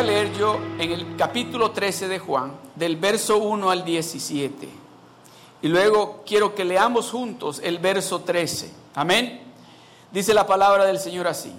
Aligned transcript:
A 0.00 0.02
leer 0.02 0.32
yo 0.32 0.58
en 0.78 0.92
el 0.92 1.14
capítulo 1.14 1.72
13 1.72 2.08
de 2.08 2.18
Juan, 2.18 2.52
del 2.74 2.96
verso 2.96 3.36
1 3.36 3.70
al 3.70 3.84
17. 3.84 4.66
Y 5.60 5.68
luego 5.68 6.22
quiero 6.24 6.54
que 6.54 6.64
leamos 6.64 7.10
juntos 7.10 7.60
el 7.62 7.78
verso 7.80 8.20
13. 8.20 8.72
Amén. 8.94 9.42
Dice 10.10 10.32
la 10.32 10.46
palabra 10.46 10.86
del 10.86 10.98
Señor 10.98 11.26
así. 11.26 11.52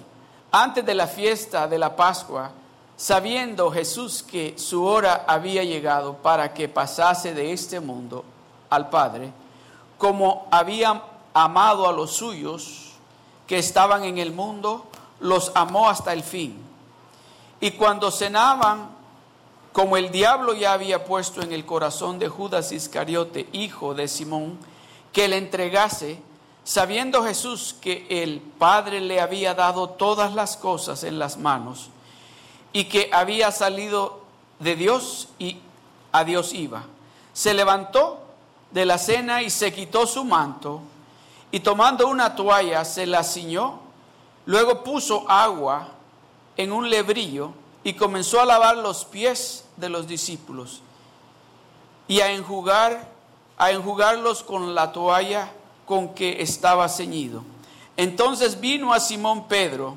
Antes 0.50 0.84
de 0.84 0.92
la 0.92 1.06
fiesta 1.06 1.68
de 1.68 1.78
la 1.78 1.94
Pascua, 1.94 2.50
sabiendo 2.96 3.70
Jesús 3.70 4.24
que 4.24 4.58
su 4.58 4.84
hora 4.84 5.24
había 5.28 5.62
llegado 5.62 6.14
para 6.14 6.52
que 6.52 6.68
pasase 6.68 7.34
de 7.34 7.52
este 7.52 7.78
mundo 7.78 8.24
al 8.70 8.90
Padre, 8.90 9.32
como 9.98 10.48
había 10.50 11.00
amado 11.32 11.88
a 11.88 11.92
los 11.92 12.10
suyos 12.16 12.94
que 13.46 13.58
estaban 13.58 14.02
en 14.02 14.18
el 14.18 14.32
mundo, 14.32 14.86
los 15.20 15.52
amó 15.54 15.88
hasta 15.88 16.12
el 16.12 16.24
fin. 16.24 16.71
Y 17.62 17.70
cuando 17.70 18.10
cenaban, 18.10 18.90
como 19.72 19.96
el 19.96 20.10
diablo 20.10 20.52
ya 20.52 20.72
había 20.72 21.04
puesto 21.04 21.42
en 21.42 21.52
el 21.52 21.64
corazón 21.64 22.18
de 22.18 22.28
Judas 22.28 22.72
Iscariote, 22.72 23.48
hijo 23.52 23.94
de 23.94 24.08
Simón, 24.08 24.58
que 25.12 25.28
le 25.28 25.36
entregase, 25.36 26.20
sabiendo 26.64 27.22
Jesús 27.22 27.76
que 27.80 28.04
el 28.10 28.40
Padre 28.40 29.00
le 29.00 29.20
había 29.20 29.54
dado 29.54 29.90
todas 29.90 30.34
las 30.34 30.56
cosas 30.56 31.04
en 31.04 31.20
las 31.20 31.36
manos, 31.36 31.90
y 32.72 32.86
que 32.86 33.10
había 33.12 33.52
salido 33.52 34.22
de 34.58 34.74
Dios 34.74 35.28
y 35.38 35.58
a 36.10 36.24
Dios 36.24 36.54
iba, 36.54 36.82
se 37.32 37.54
levantó 37.54 38.24
de 38.72 38.86
la 38.86 38.98
cena 38.98 39.40
y 39.40 39.50
se 39.50 39.72
quitó 39.72 40.08
su 40.08 40.24
manto, 40.24 40.80
y 41.52 41.60
tomando 41.60 42.08
una 42.08 42.34
toalla 42.34 42.84
se 42.84 43.06
la 43.06 43.22
ciñó, 43.22 43.78
luego 44.46 44.82
puso 44.82 45.30
agua, 45.30 45.90
en 46.56 46.72
un 46.72 46.90
lebrillo 46.90 47.52
y 47.84 47.94
comenzó 47.94 48.40
a 48.40 48.46
lavar 48.46 48.76
los 48.76 49.04
pies 49.04 49.64
de 49.76 49.88
los 49.88 50.06
discípulos 50.06 50.82
y 52.08 52.20
a 52.20 52.32
enjugar 52.32 53.12
a 53.58 53.70
enjugarlos 53.70 54.42
con 54.42 54.74
la 54.74 54.92
toalla 54.92 55.52
con 55.86 56.14
que 56.14 56.42
estaba 56.42 56.88
ceñido. 56.88 57.44
Entonces 57.96 58.60
vino 58.60 58.92
a 58.92 58.98
Simón 58.98 59.46
Pedro 59.46 59.94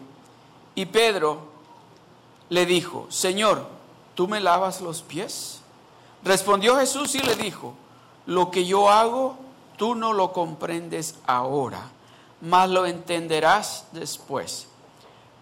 y 0.75 0.85
Pedro 0.85 1.39
le 2.49 2.65
dijo, 2.65 3.07
Señor, 3.09 3.65
¿tú 4.13 4.27
me 4.27 4.39
lavas 4.39 4.81
los 4.81 5.01
pies? 5.01 5.61
Respondió 6.23 6.77
Jesús 6.77 7.15
y 7.15 7.19
le 7.19 7.35
dijo, 7.35 7.73
lo 8.25 8.51
que 8.51 8.65
yo 8.65 8.89
hago, 8.89 9.37
tú 9.77 9.95
no 9.95 10.13
lo 10.13 10.31
comprendes 10.33 11.15
ahora, 11.25 11.89
mas 12.41 12.69
lo 12.69 12.85
entenderás 12.85 13.87
después. 13.93 14.67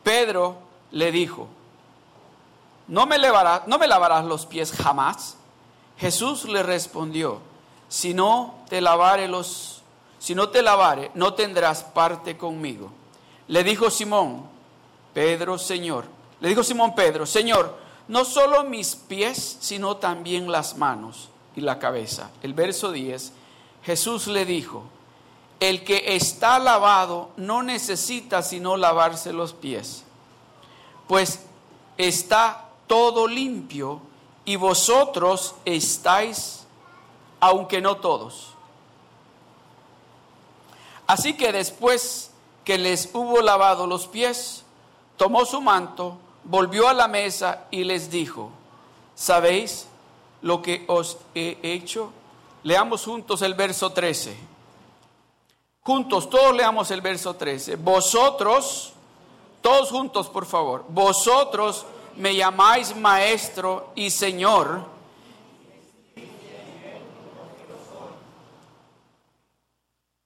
Pedro 0.03 0.57
le 0.93 1.11
dijo, 1.11 1.47
¿no 2.87 3.05
me, 3.07 3.17
lavarás, 3.17 3.67
¿no 3.67 3.77
me 3.77 3.87
lavarás 3.87 4.23
los 4.25 4.45
pies 4.45 4.71
jamás? 4.71 5.37
Jesús 5.97 6.45
le 6.45 6.63
respondió, 6.63 7.39
si 7.89 8.13
no 8.13 8.63
te 8.69 8.79
lavare 8.79 9.27
los, 9.27 9.81
si 10.19 10.35
no 10.35 10.49
te 10.49 10.61
lavare, 10.61 11.11
no 11.15 11.33
tendrás 11.33 11.83
parte 11.83 12.37
conmigo. 12.37 12.91
Le 13.47 13.63
dijo 13.63 13.89
Simón, 13.89 14.43
Pedro, 15.13 15.57
Señor, 15.57 16.05
le 16.39 16.49
dijo 16.49 16.63
Simón 16.63 16.93
Pedro, 16.93 17.25
Señor, 17.25 17.75
no 18.07 18.23
solo 18.23 18.63
mis 18.63 18.95
pies, 18.95 19.57
sino 19.59 19.97
también 19.97 20.51
las 20.51 20.77
manos 20.77 21.29
y 21.55 21.61
la 21.61 21.79
cabeza. 21.79 22.29
El 22.43 22.53
verso 22.53 22.91
10, 22.91 23.33
Jesús 23.81 24.27
le 24.27 24.45
dijo, 24.45 24.83
el 25.59 25.83
que 25.83 26.15
está 26.15 26.59
lavado 26.59 27.31
no 27.37 27.63
necesita 27.63 28.43
sino 28.43 28.77
lavarse 28.77 29.33
los 29.33 29.53
pies 29.53 30.03
pues 31.13 31.41
está 31.95 32.69
todo 32.87 33.27
limpio 33.27 34.01
y 34.45 34.55
vosotros 34.55 35.53
estáis, 35.63 36.65
aunque 37.39 37.81
no 37.81 37.97
todos. 37.97 38.55
Así 41.05 41.37
que 41.37 41.51
después 41.51 42.31
que 42.63 42.79
les 42.79 43.11
hubo 43.13 43.43
lavado 43.43 43.85
los 43.85 44.07
pies, 44.07 44.63
tomó 45.15 45.45
su 45.45 45.61
manto, 45.61 46.17
volvió 46.45 46.87
a 46.87 46.95
la 46.95 47.07
mesa 47.07 47.65
y 47.69 47.83
les 47.83 48.09
dijo, 48.09 48.49
¿sabéis 49.13 49.85
lo 50.41 50.63
que 50.63 50.83
os 50.87 51.19
he 51.35 51.59
hecho? 51.61 52.11
Leamos 52.63 53.05
juntos 53.05 53.43
el 53.43 53.53
verso 53.53 53.91
13. 53.91 54.35
Juntos, 55.83 56.27
todos 56.27 56.55
leamos 56.55 56.89
el 56.89 57.01
verso 57.01 57.35
13. 57.35 57.75
Vosotros 57.75 58.92
todos 59.63 59.91
juntos, 59.91 60.27
por 60.27 60.45
favor. 60.45 60.83
Vosotros 60.89 61.85
me 62.17 62.35
llamáis 62.35 62.93
maestro 62.95 63.93
y 63.95 64.09
señor. 64.09 64.85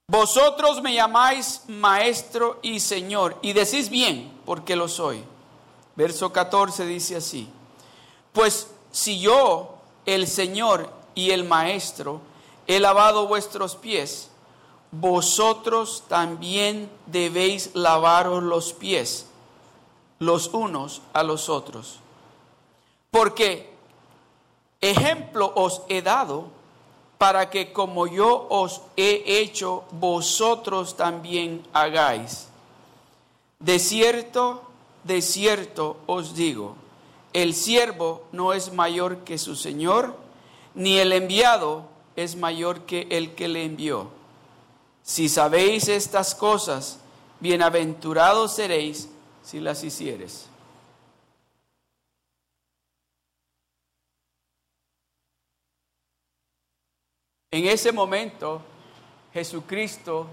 Vosotros 0.08 0.82
me 0.82 0.92
llamáis 0.92 1.62
maestro 1.68 2.58
y 2.62 2.80
señor. 2.80 3.38
Y 3.40 3.52
decís 3.52 3.88
bien, 3.88 4.40
porque 4.44 4.74
lo 4.74 4.88
soy. 4.88 5.22
Verso 5.94 6.32
14 6.32 6.84
dice 6.84 7.14
así. 7.14 7.48
Pues 8.32 8.68
si 8.90 9.20
yo, 9.20 9.76
el 10.04 10.26
Señor 10.26 10.90
y 11.14 11.30
el 11.30 11.44
Maestro, 11.44 12.20
he 12.66 12.80
lavado 12.80 13.28
vuestros 13.28 13.76
pies, 13.76 14.30
vosotros 14.90 16.04
también 16.08 16.90
debéis 17.06 17.70
lavaros 17.74 18.42
los 18.42 18.72
pies 18.72 19.27
los 20.18 20.48
unos 20.52 21.02
a 21.12 21.22
los 21.22 21.48
otros. 21.48 22.00
Porque 23.10 23.70
ejemplo 24.80 25.52
os 25.54 25.82
he 25.88 26.02
dado 26.02 26.46
para 27.18 27.50
que 27.50 27.72
como 27.72 28.06
yo 28.06 28.46
os 28.48 28.80
he 28.96 29.40
hecho, 29.40 29.84
vosotros 29.90 30.96
también 30.96 31.66
hagáis. 31.72 32.48
De 33.58 33.80
cierto, 33.80 34.62
de 35.02 35.20
cierto 35.20 35.96
os 36.06 36.34
digo, 36.34 36.76
el 37.32 37.54
siervo 37.54 38.22
no 38.30 38.52
es 38.52 38.72
mayor 38.72 39.18
que 39.18 39.36
su 39.36 39.56
Señor, 39.56 40.16
ni 40.74 40.98
el 40.98 41.12
enviado 41.12 41.82
es 42.14 42.36
mayor 42.36 42.82
que 42.82 43.08
el 43.10 43.34
que 43.34 43.48
le 43.48 43.64
envió. 43.64 44.08
Si 45.02 45.28
sabéis 45.28 45.88
estas 45.88 46.34
cosas, 46.36 47.00
bienaventurados 47.40 48.52
seréis 48.52 49.08
si 49.48 49.60
las 49.60 49.82
hicieres. 49.82 50.46
En 57.50 57.64
ese 57.64 57.90
momento 57.92 58.60
Jesucristo 59.32 60.26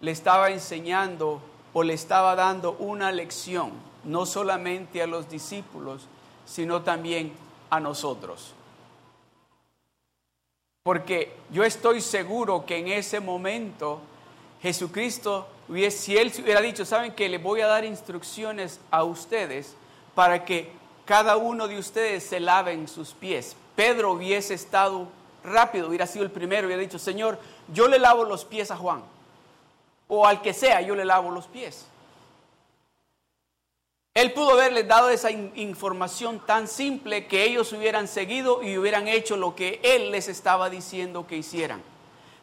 le 0.00 0.10
estaba 0.10 0.50
enseñando 0.50 1.40
o 1.72 1.84
le 1.84 1.94
estaba 1.94 2.34
dando 2.34 2.72
una 2.80 3.12
lección, 3.12 3.70
no 4.02 4.26
solamente 4.26 5.00
a 5.00 5.06
los 5.06 5.30
discípulos, 5.30 6.08
sino 6.44 6.82
también 6.82 7.32
a 7.70 7.78
nosotros. 7.78 8.52
Porque 10.82 11.36
yo 11.52 11.62
estoy 11.62 12.00
seguro 12.00 12.66
que 12.66 12.78
en 12.78 12.88
ese 12.88 13.20
momento 13.20 14.00
Jesucristo 14.60 15.46
si 15.90 16.16
él 16.16 16.32
hubiera 16.42 16.60
dicho, 16.60 16.84
saben 16.84 17.12
que 17.12 17.28
le 17.28 17.38
voy 17.38 17.60
a 17.60 17.66
dar 17.66 17.84
instrucciones 17.84 18.80
a 18.90 19.04
ustedes 19.04 19.74
para 20.14 20.44
que 20.44 20.72
cada 21.04 21.36
uno 21.36 21.68
de 21.68 21.78
ustedes 21.78 22.24
se 22.24 22.40
laven 22.40 22.88
sus 22.88 23.12
pies. 23.12 23.56
Pedro 23.76 24.12
hubiese 24.12 24.54
estado 24.54 25.08
rápido, 25.44 25.88
hubiera 25.88 26.06
sido 26.06 26.24
el 26.24 26.30
primero, 26.30 26.66
hubiera 26.66 26.82
dicho, 26.82 26.98
Señor, 26.98 27.38
yo 27.72 27.88
le 27.88 27.98
lavo 27.98 28.24
los 28.24 28.44
pies 28.44 28.70
a 28.70 28.76
Juan. 28.76 29.02
O 30.08 30.26
al 30.26 30.42
que 30.42 30.52
sea, 30.52 30.80
yo 30.80 30.94
le 30.96 31.04
lavo 31.04 31.30
los 31.30 31.46
pies. 31.46 31.86
Él 34.12 34.32
pudo 34.32 34.50
haberles 34.50 34.88
dado 34.88 35.08
esa 35.08 35.30
información 35.30 36.44
tan 36.44 36.66
simple 36.66 37.26
que 37.26 37.44
ellos 37.44 37.72
hubieran 37.72 38.08
seguido 38.08 38.60
y 38.62 38.76
hubieran 38.76 39.06
hecho 39.06 39.36
lo 39.36 39.54
que 39.54 39.80
Él 39.84 40.10
les 40.10 40.26
estaba 40.26 40.68
diciendo 40.68 41.28
que 41.28 41.36
hicieran. 41.36 41.80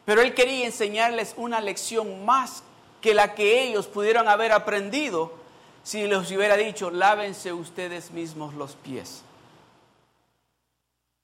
Pero 0.06 0.22
Él 0.22 0.34
quería 0.34 0.66
enseñarles 0.66 1.34
una 1.36 1.60
lección 1.60 2.26
más 2.26 2.64
que 3.02 3.14
la 3.14 3.36
que 3.36 3.64
ellos 3.64 3.88
pudieron 3.88 4.28
haber 4.28 4.52
aprendido 4.52 5.32
si 5.88 6.06
les 6.06 6.30
hubiera 6.32 6.58
dicho, 6.58 6.92
lávense 6.92 7.54
ustedes 7.54 8.12
mismos 8.12 8.54
los 8.56 8.76
pies. 8.76 9.22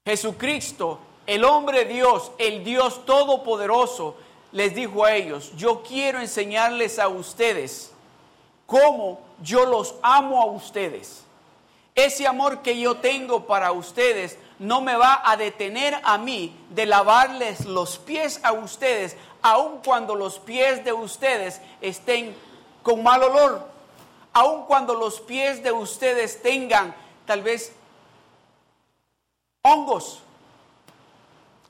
Jesucristo, 0.05 0.99
el 1.27 1.43
hombre 1.43 1.83
Dios, 1.83 2.31
el 2.37 2.63
Dios 2.63 3.05
todopoderoso, 3.05 4.15
les 4.53 4.73
dijo 4.73 5.03
a 5.03 5.15
ellos, 5.15 5.51
yo 5.57 5.83
quiero 5.83 6.21
enseñarles 6.21 6.97
a 6.97 7.09
ustedes 7.09 7.91
cómo 8.65 9.19
yo 9.41 9.65
los 9.65 9.95
amo 10.01 10.41
a 10.41 10.45
ustedes. 10.45 11.25
Ese 11.93 12.25
amor 12.25 12.61
que 12.61 12.79
yo 12.79 12.95
tengo 12.95 13.45
para 13.45 13.73
ustedes 13.73 14.37
no 14.59 14.79
me 14.79 14.95
va 14.95 15.21
a 15.25 15.35
detener 15.35 15.99
a 16.03 16.17
mí 16.17 16.55
de 16.69 16.85
lavarles 16.85 17.65
los 17.65 17.97
pies 17.97 18.39
a 18.43 18.53
ustedes 18.53 19.17
aun 19.43 19.81
cuando 19.85 20.15
los 20.15 20.39
pies 20.39 20.83
de 20.83 20.93
ustedes 20.93 21.61
estén 21.81 22.35
con 22.81 23.03
mal 23.03 23.21
olor, 23.21 23.61
aun 24.31 24.65
cuando 24.65 24.95
los 24.95 25.19
pies 25.19 25.61
de 25.61 25.71
ustedes 25.71 26.41
tengan 26.41 26.95
tal 27.25 27.43
vez 27.43 27.73
hongos. 29.61 30.19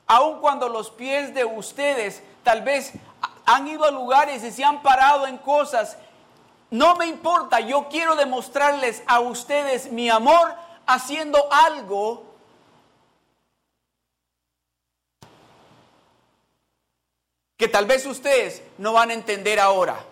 Aun 0.06 0.40
cuando 0.40 0.68
los 0.68 0.90
pies 0.90 1.34
de 1.34 1.44
ustedes 1.44 2.22
tal 2.42 2.62
vez 2.62 2.92
han 3.46 3.66
ido 3.68 3.84
a 3.84 3.90
lugares 3.90 4.44
y 4.44 4.50
se 4.50 4.64
han 4.64 4.82
parado 4.82 5.26
en 5.26 5.38
cosas, 5.38 5.96
no 6.70 6.96
me 6.96 7.06
importa, 7.06 7.60
yo 7.60 7.88
quiero 7.88 8.16
demostrarles 8.16 9.02
a 9.06 9.20
ustedes 9.20 9.90
mi 9.90 10.10
amor 10.10 10.54
haciendo 10.86 11.48
algo 11.50 12.33
que 17.64 17.68
tal 17.68 17.86
vez 17.86 18.04
ustedes 18.04 18.62
no 18.76 18.92
van 18.92 19.08
a 19.08 19.14
entender 19.14 19.58
ahora, 19.58 20.04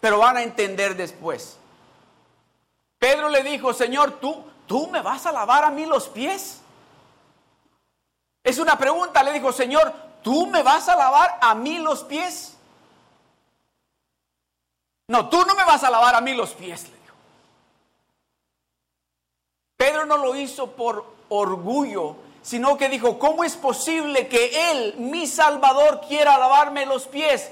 pero 0.00 0.20
van 0.20 0.36
a 0.36 0.44
entender 0.44 0.94
después. 0.94 1.56
Pedro 3.00 3.28
le 3.30 3.42
dijo, 3.42 3.72
Señor, 3.72 4.20
¿tú, 4.20 4.44
tú 4.68 4.86
me 4.86 5.02
vas 5.02 5.26
a 5.26 5.32
lavar 5.32 5.64
a 5.64 5.72
mí 5.72 5.86
los 5.86 6.06
pies? 6.06 6.60
Es 8.44 8.58
una 8.60 8.78
pregunta, 8.78 9.24
le 9.24 9.32
dijo, 9.32 9.50
Señor, 9.50 9.92
¿tú 10.22 10.46
me 10.46 10.62
vas 10.62 10.88
a 10.88 10.94
lavar 10.94 11.36
a 11.40 11.52
mí 11.56 11.80
los 11.80 12.04
pies? 12.04 12.56
No, 15.08 15.28
tú 15.28 15.44
no 15.44 15.56
me 15.56 15.64
vas 15.64 15.82
a 15.82 15.90
lavar 15.90 16.14
a 16.14 16.20
mí 16.20 16.32
los 16.32 16.50
pies, 16.50 16.84
le 16.84 16.96
dijo. 16.96 17.14
Pedro 19.76 20.06
no 20.06 20.16
lo 20.18 20.36
hizo 20.36 20.70
por 20.70 21.04
orgullo, 21.28 22.14
sino 22.44 22.76
que 22.76 22.90
dijo, 22.90 23.18
¿cómo 23.18 23.42
es 23.42 23.56
posible 23.56 24.28
que 24.28 24.70
Él, 24.70 24.96
mi 24.98 25.26
Salvador, 25.26 26.02
quiera 26.06 26.38
lavarme 26.38 26.84
los 26.84 27.06
pies? 27.06 27.50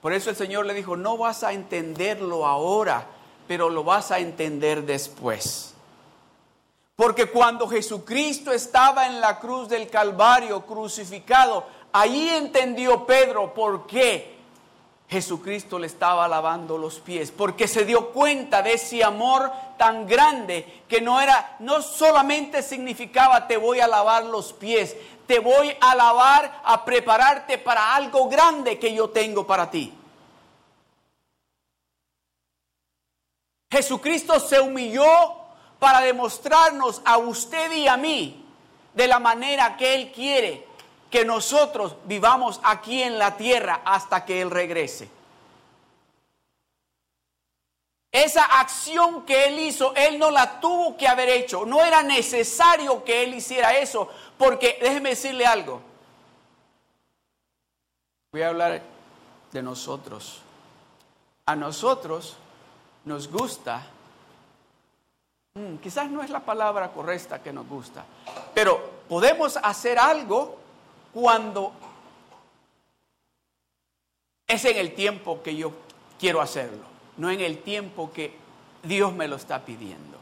Por 0.00 0.14
eso 0.14 0.30
el 0.30 0.36
Señor 0.36 0.64
le 0.64 0.72
dijo, 0.72 0.96
no 0.96 1.18
vas 1.18 1.44
a 1.44 1.52
entenderlo 1.52 2.46
ahora, 2.46 3.06
pero 3.46 3.68
lo 3.68 3.84
vas 3.84 4.10
a 4.10 4.18
entender 4.18 4.84
después. 4.84 5.74
Porque 6.96 7.26
cuando 7.26 7.68
Jesucristo 7.68 8.50
estaba 8.50 9.06
en 9.06 9.20
la 9.20 9.38
cruz 9.38 9.68
del 9.68 9.90
Calvario 9.90 10.64
crucificado, 10.64 11.66
ahí 11.92 12.30
entendió 12.30 13.04
Pedro 13.04 13.52
por 13.52 13.86
qué 13.86 14.33
Jesucristo 15.14 15.78
le 15.78 15.86
estaba 15.86 16.26
lavando 16.26 16.76
los 16.76 16.98
pies, 16.98 17.30
porque 17.30 17.68
se 17.68 17.84
dio 17.84 18.10
cuenta 18.10 18.62
de 18.62 18.72
ese 18.72 19.04
amor 19.04 19.48
tan 19.78 20.08
grande 20.08 20.82
que 20.88 21.00
no 21.00 21.20
era 21.20 21.54
no 21.60 21.82
solamente 21.82 22.64
significaba 22.64 23.46
te 23.46 23.56
voy 23.56 23.78
a 23.78 23.86
lavar 23.86 24.24
los 24.24 24.52
pies, 24.52 24.96
te 25.28 25.38
voy 25.38 25.72
a 25.80 25.94
lavar 25.94 26.60
a 26.64 26.84
prepararte 26.84 27.58
para 27.58 27.94
algo 27.94 28.28
grande 28.28 28.76
que 28.76 28.92
yo 28.92 29.10
tengo 29.10 29.46
para 29.46 29.70
ti. 29.70 29.92
Jesucristo 33.70 34.40
se 34.40 34.60
humilló 34.60 35.06
para 35.78 36.00
demostrarnos 36.00 37.02
a 37.04 37.18
usted 37.18 37.70
y 37.70 37.86
a 37.86 37.96
mí 37.96 38.44
de 38.92 39.06
la 39.06 39.20
manera 39.20 39.76
que 39.76 39.94
Él 39.94 40.10
quiere 40.10 40.73
que 41.14 41.24
nosotros 41.24 41.94
vivamos 42.06 42.58
aquí 42.64 43.00
en 43.00 43.20
la 43.20 43.36
tierra 43.36 43.82
hasta 43.84 44.24
que 44.24 44.42
Él 44.42 44.50
regrese. 44.50 45.08
Esa 48.10 48.42
acción 48.42 49.24
que 49.24 49.44
Él 49.44 49.60
hizo, 49.60 49.94
Él 49.94 50.18
no 50.18 50.32
la 50.32 50.58
tuvo 50.58 50.96
que 50.96 51.06
haber 51.06 51.28
hecho. 51.28 51.64
No 51.64 51.84
era 51.84 52.02
necesario 52.02 53.04
que 53.04 53.22
Él 53.22 53.34
hiciera 53.34 53.78
eso, 53.78 54.10
porque 54.36 54.76
déjeme 54.82 55.10
decirle 55.10 55.46
algo. 55.46 55.80
Voy 58.32 58.42
a 58.42 58.48
hablar 58.48 58.82
de 59.52 59.62
nosotros. 59.62 60.42
A 61.46 61.54
nosotros 61.54 62.36
nos 63.04 63.28
gusta 63.28 63.86
Mm, 65.56 65.76
quizás 65.76 66.10
no 66.10 66.20
es 66.20 66.30
la 66.30 66.40
palabra 66.40 66.90
correcta 66.90 67.40
que 67.40 67.52
nos 67.52 67.68
gusta, 67.68 68.04
pero 68.52 69.04
podemos 69.08 69.56
hacer 69.62 70.00
algo 70.00 70.63
cuando 71.14 71.72
es 74.48 74.64
en 74.64 74.76
el 74.76 74.94
tiempo 74.94 75.42
que 75.42 75.54
yo 75.54 75.72
quiero 76.18 76.40
hacerlo, 76.40 76.84
no 77.16 77.30
en 77.30 77.40
el 77.40 77.62
tiempo 77.62 78.12
que 78.12 78.34
Dios 78.82 79.14
me 79.14 79.28
lo 79.28 79.36
está 79.36 79.64
pidiendo. 79.64 80.18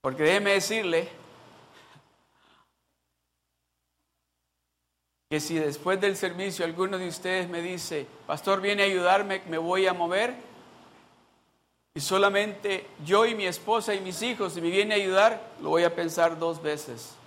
Porque 0.00 0.22
déjeme 0.22 0.52
decirle 0.52 1.08
que 5.28 5.40
si 5.40 5.56
después 5.56 6.00
del 6.00 6.16
servicio 6.16 6.64
alguno 6.64 6.96
de 6.96 7.06
ustedes 7.06 7.48
me 7.50 7.60
dice, 7.60 8.06
pastor, 8.26 8.62
viene 8.62 8.82
a 8.82 8.86
ayudarme, 8.86 9.42
me 9.46 9.58
voy 9.58 9.86
a 9.86 9.92
mover, 9.92 10.34
y 11.94 12.00
solamente 12.00 12.86
yo 13.04 13.26
y 13.26 13.34
mi 13.34 13.46
esposa 13.46 13.94
y 13.94 14.00
mis 14.00 14.22
hijos, 14.22 14.54
si 14.54 14.62
me 14.62 14.70
viene 14.70 14.94
a 14.94 14.96
ayudar, 14.96 15.52
lo 15.60 15.68
voy 15.68 15.84
a 15.84 15.94
pensar 15.94 16.38
dos 16.38 16.62
veces. 16.62 17.19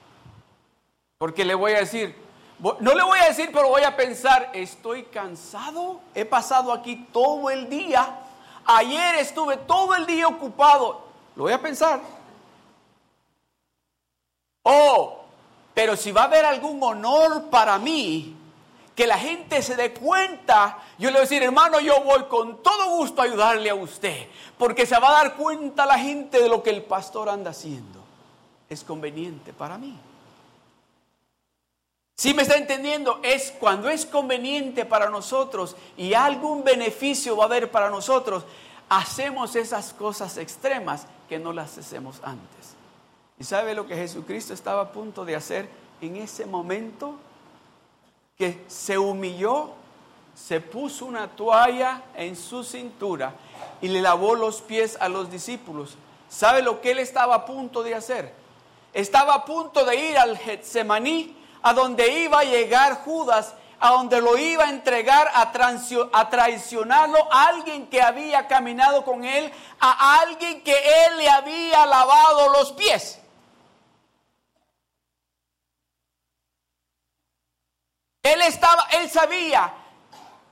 Porque 1.18 1.46
le 1.46 1.56
voy 1.56 1.74
a 1.74 1.80
decir, 1.80 2.16
no 2.60 2.94
le 2.94 3.04
voy 3.04 3.20
a 3.20 3.28
decir, 3.28 3.50
pero 3.54 3.70
voy 3.70 3.84
a 3.84 3.96
pensar, 3.96 4.52
estoy 4.54 5.04
cansado, 5.04 6.00
he 6.16 6.26
pasado 6.26 6.72
aquí 6.72 7.08
todo 7.12 7.50
el 7.50 7.70
día, 7.70 8.20
ayer 8.66 9.16
estuve 9.16 9.58
todo 9.58 9.96
el 9.96 10.06
día 10.06 10.28
ocupado, 10.28 11.06
lo 11.36 11.44
voy 11.44 11.54
a 11.54 11.62
pensar. 11.62 12.00
Oh, 14.64 15.24
pero 15.74 15.98
si 15.98 16.12
va 16.12 16.22
a 16.22 16.26
haber 16.26 16.46
algún 16.46 16.82
honor 16.82 17.50
para 17.50 17.78
mí, 17.78 18.38
que 18.96 19.08
la 19.08 19.18
gente 19.18 19.62
se 19.62 19.76
dé 19.76 19.92
cuenta, 19.94 20.78
yo 20.98 21.10
le 21.10 21.14
voy 21.14 21.20
a 21.20 21.22
decir, 21.22 21.42
hermano, 21.42 21.80
yo 21.80 22.02
voy 22.02 22.24
con 22.26 22.62
todo 22.62 22.98
gusto 22.98 23.22
a 23.22 23.26
ayudarle 23.26 23.70
a 23.70 23.76
usted, 23.76 24.28
porque 24.58 24.86
se 24.86 24.98
va 25.00 25.10
a 25.10 25.24
dar 25.24 25.36
cuenta 25.36 25.86
la 25.86 25.98
gente 25.98 26.40
de 26.40 26.48
lo 26.48 26.62
que 26.62 26.70
el 26.70 26.84
pastor 26.84 27.30
anda 27.30 27.52
haciendo. 27.52 28.00
Es 28.70 28.84
conveniente 28.84 29.52
para 29.52 29.78
mí. 29.78 29.98
Si 32.24 32.34
me 32.34 32.44
está 32.44 32.56
entendiendo, 32.56 33.20
es 33.22 33.52
cuando 33.60 33.90
es 33.90 34.06
conveniente 34.06 34.86
para 34.86 35.10
nosotros 35.10 35.76
y 35.98 36.14
algún 36.14 36.64
beneficio 36.64 37.36
va 37.36 37.44
a 37.44 37.48
haber 37.48 37.70
para 37.70 37.90
nosotros, 37.90 38.46
hacemos 38.88 39.58
esas 39.58 39.92
cosas 39.92 40.38
extremas 40.38 41.06
que 41.28 41.38
no 41.38 41.52
las 41.52 41.78
hacemos 41.78 42.22
antes. 42.24 42.76
¿Y 43.38 43.44
sabe 43.44 43.76
lo 43.76 43.86
que 43.88 43.98
Jesucristo 43.98 44.54
estaba 44.54 44.84
a 44.84 44.92
punto 44.94 45.26
de 45.26 45.36
hacer 45.36 45.68
en 46.00 46.16
ese 46.16 46.46
momento? 46.46 47.16
que 48.38 48.64
se 48.70 48.98
humilló, 48.98 49.72
se 50.34 50.62
puso 50.62 51.06
una 51.06 51.28
toalla 51.28 52.04
en 52.16 52.38
su 52.38 52.64
cintura 52.64 53.36
y 53.82 53.90
le 53.90 54.02
lavó 54.02 54.36
los 54.36 54.62
pies 54.62 54.98
a 55.02 55.10
los 55.10 55.30
discípulos. 55.30 55.98
¿Sabe 56.30 56.62
lo 56.62 56.80
que 56.80 56.92
él 56.92 57.00
estaba 57.00 57.36
a 57.36 57.46
punto 57.46 57.84
de 57.84 57.96
hacer? 57.96 58.34
Estaba 58.94 59.34
a 59.34 59.44
punto 59.44 59.84
de 59.84 59.96
ir 59.98 60.18
al 60.18 60.38
Getsemaní, 60.38 61.43
a 61.64 61.74
donde 61.74 62.08
iba 62.22 62.40
a 62.40 62.44
llegar 62.44 63.04
Judas, 63.04 63.56
a 63.80 63.90
donde 63.92 64.22
lo 64.22 64.38
iba 64.38 64.66
a 64.66 64.70
entregar 64.70 65.30
a, 65.34 65.52
a 66.14 66.30
traicionarlo 66.30 67.18
a 67.32 67.48
alguien 67.48 67.88
que 67.88 68.02
había 68.02 68.48
caminado 68.48 69.04
con 69.04 69.24
él, 69.24 69.52
a 69.80 70.20
alguien 70.20 70.62
que 70.62 70.74
él 70.74 71.18
le 71.18 71.30
había 71.30 71.86
lavado 71.86 72.50
los 72.50 72.74
pies. 72.74 73.20
Él 78.24 78.42
estaba, 78.42 78.88
él 78.92 79.10
sabía, 79.10 79.74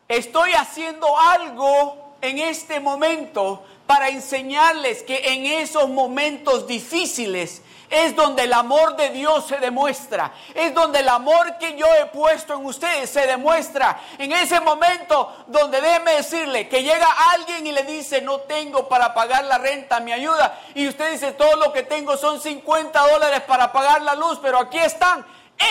estoy 0.08 0.52
haciendo 0.54 1.18
algo 1.18 2.16
en 2.22 2.40
este 2.40 2.80
momento 2.80 3.64
para 3.88 4.10
enseñarles 4.10 5.04
que 5.04 5.34
en 5.34 5.46
esos 5.46 5.90
momentos 5.90 6.68
difíciles 6.68 7.62
es 7.92 8.16
donde 8.16 8.44
el 8.44 8.54
amor 8.54 8.96
de 8.96 9.10
Dios 9.10 9.46
se 9.46 9.58
demuestra. 9.58 10.32
Es 10.56 10.74
donde 10.74 11.00
el 11.00 11.10
amor 11.10 11.58
que 11.60 11.76
yo 11.76 11.86
he 11.94 12.06
puesto 12.06 12.54
en 12.54 12.66
ustedes 12.66 13.10
se 13.10 13.28
demuestra. 13.28 14.00
En 14.18 14.32
ese 14.32 14.62
momento 14.62 15.44
donde 15.48 15.82
déjeme 15.82 16.14
decirle 16.14 16.70
que 16.70 16.82
llega 16.82 17.08
alguien 17.34 17.68
y 17.68 17.74
le 17.74 17.84
dice, 17.84 18.22
no 18.22 18.40
tengo 18.40 18.88
para 18.88 19.14
pagar 19.14 19.44
la 19.44 19.58
renta, 19.58 20.00
me 20.00 20.14
ayuda. 20.14 20.58
Y 20.74 20.88
usted 20.88 21.12
dice, 21.12 21.34
todo 21.34 21.58
lo 21.58 21.74
que 21.74 21.84
tengo 21.84 22.16
son 22.16 22.40
50 22.40 23.12
dólares 23.12 23.42
para 23.42 23.74
pagar 23.74 24.02
la 24.02 24.16
luz, 24.16 24.40
pero 24.42 24.58
aquí 24.58 24.80
están. 24.80 25.26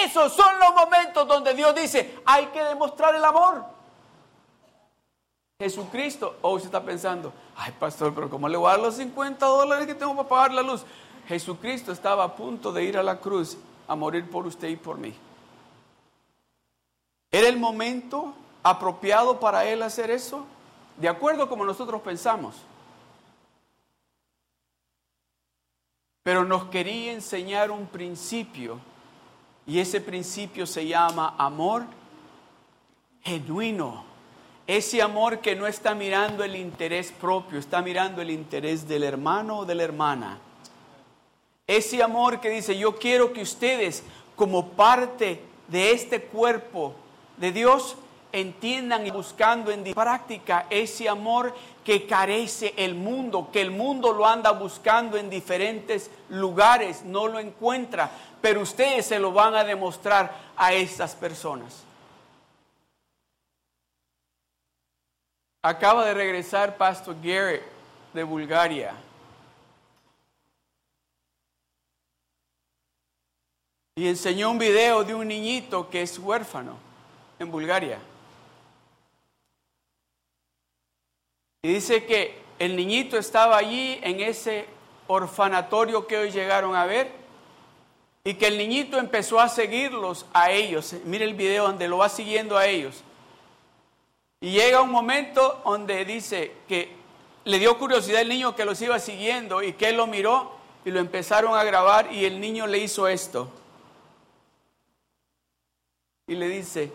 Esos 0.05 0.35
son 0.35 0.59
los 0.59 0.75
momentos 0.75 1.27
donde 1.27 1.55
Dios 1.55 1.75
dice, 1.75 2.19
hay 2.27 2.47
que 2.47 2.63
demostrar 2.63 3.15
el 3.15 3.25
amor. 3.25 3.65
Jesucristo, 5.59 6.37
hoy 6.43 6.57
oh, 6.57 6.59
se 6.59 6.67
está 6.67 6.83
pensando, 6.83 7.33
ay 7.57 7.73
pastor, 7.73 8.15
pero 8.15 8.31
¿cómo 8.31 8.49
le 8.49 8.57
voy 8.57 8.69
a 8.69 8.71
dar 8.73 8.81
los 8.81 8.97
50 8.97 9.45
dólares 9.45 9.87
que 9.87 9.95
tengo 9.95 10.15
para 10.15 10.29
pagar 10.29 10.53
la 10.53 10.63
luz? 10.63 10.85
Jesucristo 11.31 11.93
estaba 11.93 12.25
a 12.25 12.35
punto 12.35 12.73
de 12.73 12.83
ir 12.83 12.99
a 12.99 13.05
la 13.05 13.21
cruz 13.21 13.57
a 13.87 13.95
morir 13.95 14.29
por 14.29 14.49
usted 14.49 14.67
y 14.67 14.75
por 14.75 14.99
mí. 14.99 15.15
¿Era 17.31 17.47
el 17.47 17.57
momento 17.57 18.35
apropiado 18.65 19.39
para 19.39 19.65
él 19.65 19.81
hacer 19.85 20.11
eso? 20.11 20.45
De 20.97 21.09
acuerdo 21.09 21.49
como 21.49 21.65
nosotros 21.65 22.03
pensamos. 22.03 22.57
Pero 26.25 26.45
nos 26.45 26.65
quería 26.65 27.13
enseñar 27.13 27.71
un 27.71 27.87
principio 27.87 28.81
y 29.69 29.79
ese 29.79 30.01
principio 30.01 30.67
se 30.67 30.85
llama 30.85 31.37
amor 31.39 31.85
genuino. 33.23 34.03
Ese 34.67 35.01
amor 35.01 35.39
que 35.39 35.55
no 35.55 35.69
está 35.69 35.95
mirando 35.95 36.43
el 36.43 36.57
interés 36.57 37.13
propio, 37.13 37.61
está 37.61 37.83
mirando 37.83 38.21
el 38.21 38.31
interés 38.31 38.89
del 38.89 39.05
hermano 39.05 39.59
o 39.59 39.65
de 39.65 39.77
la 39.77 39.85
hermana. 39.85 40.41
Ese 41.71 42.03
amor 42.03 42.41
que 42.41 42.51
dice, 42.51 42.77
yo 42.77 42.97
quiero 42.97 43.33
que 43.33 43.43
ustedes 43.43 44.03
como 44.35 44.71
parte 44.71 45.41
de 45.69 45.93
este 45.93 46.21
cuerpo 46.21 46.97
de 47.37 47.53
Dios 47.53 47.95
entiendan 48.33 49.07
y 49.07 49.13
buscando 49.13 49.71
en 49.71 49.95
práctica 49.95 50.67
ese 50.69 51.09
amor 51.09 51.55
que 51.85 52.09
carece 52.09 52.75
el 52.77 52.97
mundo, 52.97 53.51
que 53.53 53.61
el 53.61 53.71
mundo 53.71 54.13
lo 54.13 54.27
anda 54.27 54.51
buscando 54.51 55.17
en 55.17 55.31
diferentes 55.31 56.11
lugares, 56.29 57.05
no 57.05 57.29
lo 57.29 57.39
encuentra, 57.39 58.11
pero 58.41 58.63
ustedes 58.63 59.07
se 59.07 59.21
lo 59.21 59.31
van 59.31 59.55
a 59.55 59.63
demostrar 59.63 60.35
a 60.57 60.73
estas 60.73 61.15
personas. 61.15 61.85
Acaba 65.63 66.05
de 66.05 66.15
regresar 66.15 66.77
Pastor 66.77 67.15
Garrett 67.23 67.63
de 68.13 68.25
Bulgaria. 68.25 68.93
Y 74.01 74.09
enseñó 74.09 74.51
un 74.51 74.59
video 74.59 75.05
de 75.05 75.15
un 75.15 75.29
niñito 75.29 75.91
que 75.91 76.01
es 76.01 76.19
huérfano 76.19 76.79
en 77.39 77.51
Bulgaria. 77.51 77.99
Y 81.63 81.75
dice 81.75 82.07
que 82.07 82.39
el 82.59 82.77
niñito 82.77 83.19
estaba 83.19 83.59
allí 83.59 84.01
en 84.03 84.21
ese 84.21 84.65
orfanatorio 85.07 86.07
que 86.07 86.17
hoy 86.17 86.31
llegaron 86.31 86.75
a 86.75 86.87
ver 86.87 87.13
y 88.25 88.33
que 88.33 88.47
el 88.47 88.57
niñito 88.57 88.97
empezó 88.97 89.39
a 89.39 89.51
seguirlos 89.51 90.25
a 90.33 90.51
ellos. 90.51 90.95
Mire 91.05 91.27
el 91.27 91.35
video 91.35 91.65
donde 91.65 91.87
lo 91.87 91.99
va 91.99 92.09
siguiendo 92.09 92.57
a 92.57 92.67
ellos. 92.67 93.05
Y 94.41 94.53
llega 94.53 94.81
un 94.81 94.91
momento 94.91 95.61
donde 95.63 96.07
dice 96.07 96.53
que 96.67 96.91
le 97.45 97.59
dio 97.59 97.77
curiosidad 97.77 98.23
el 98.23 98.31
niño 98.31 98.57
que 98.57 98.65
los 98.65 98.81
iba 98.81 98.99
siguiendo 98.99 99.63
y 99.63 99.75
que 99.75 99.93
lo 99.93 100.07
miró 100.07 100.53
y 100.87 100.91
lo 100.91 101.01
empezaron 101.01 101.55
a 101.55 101.65
grabar 101.65 102.11
y 102.11 102.25
el 102.25 102.41
niño 102.41 102.67
le 102.67 102.79
hizo 102.79 103.07
esto. 103.07 103.53
Y 106.31 106.37
le 106.37 106.47
dice, 106.47 106.93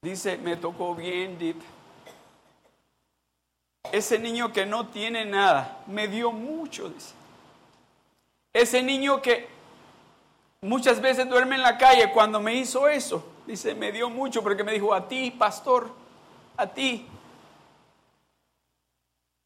dice, 0.00 0.38
me 0.38 0.56
tocó 0.56 0.94
bien, 0.94 1.38
Deep. 1.38 1.60
Ese 3.92 4.18
niño 4.18 4.54
que 4.54 4.64
no 4.64 4.86
tiene 4.86 5.26
nada, 5.26 5.84
me 5.86 6.08
dio 6.08 6.32
mucho, 6.32 6.88
dice. 6.88 7.12
Ese 8.54 8.82
niño 8.82 9.20
que 9.20 9.50
muchas 10.62 10.98
veces 11.02 11.28
duerme 11.28 11.56
en 11.56 11.62
la 11.62 11.76
calle, 11.76 12.10
cuando 12.10 12.40
me 12.40 12.54
hizo 12.54 12.88
eso, 12.88 13.22
dice, 13.46 13.74
me 13.74 13.92
dio 13.92 14.08
mucho 14.08 14.42
porque 14.42 14.64
me 14.64 14.72
dijo, 14.72 14.94
a 14.94 15.06
ti, 15.06 15.30
pastor, 15.30 15.92
a 16.56 16.68
ti. 16.68 17.06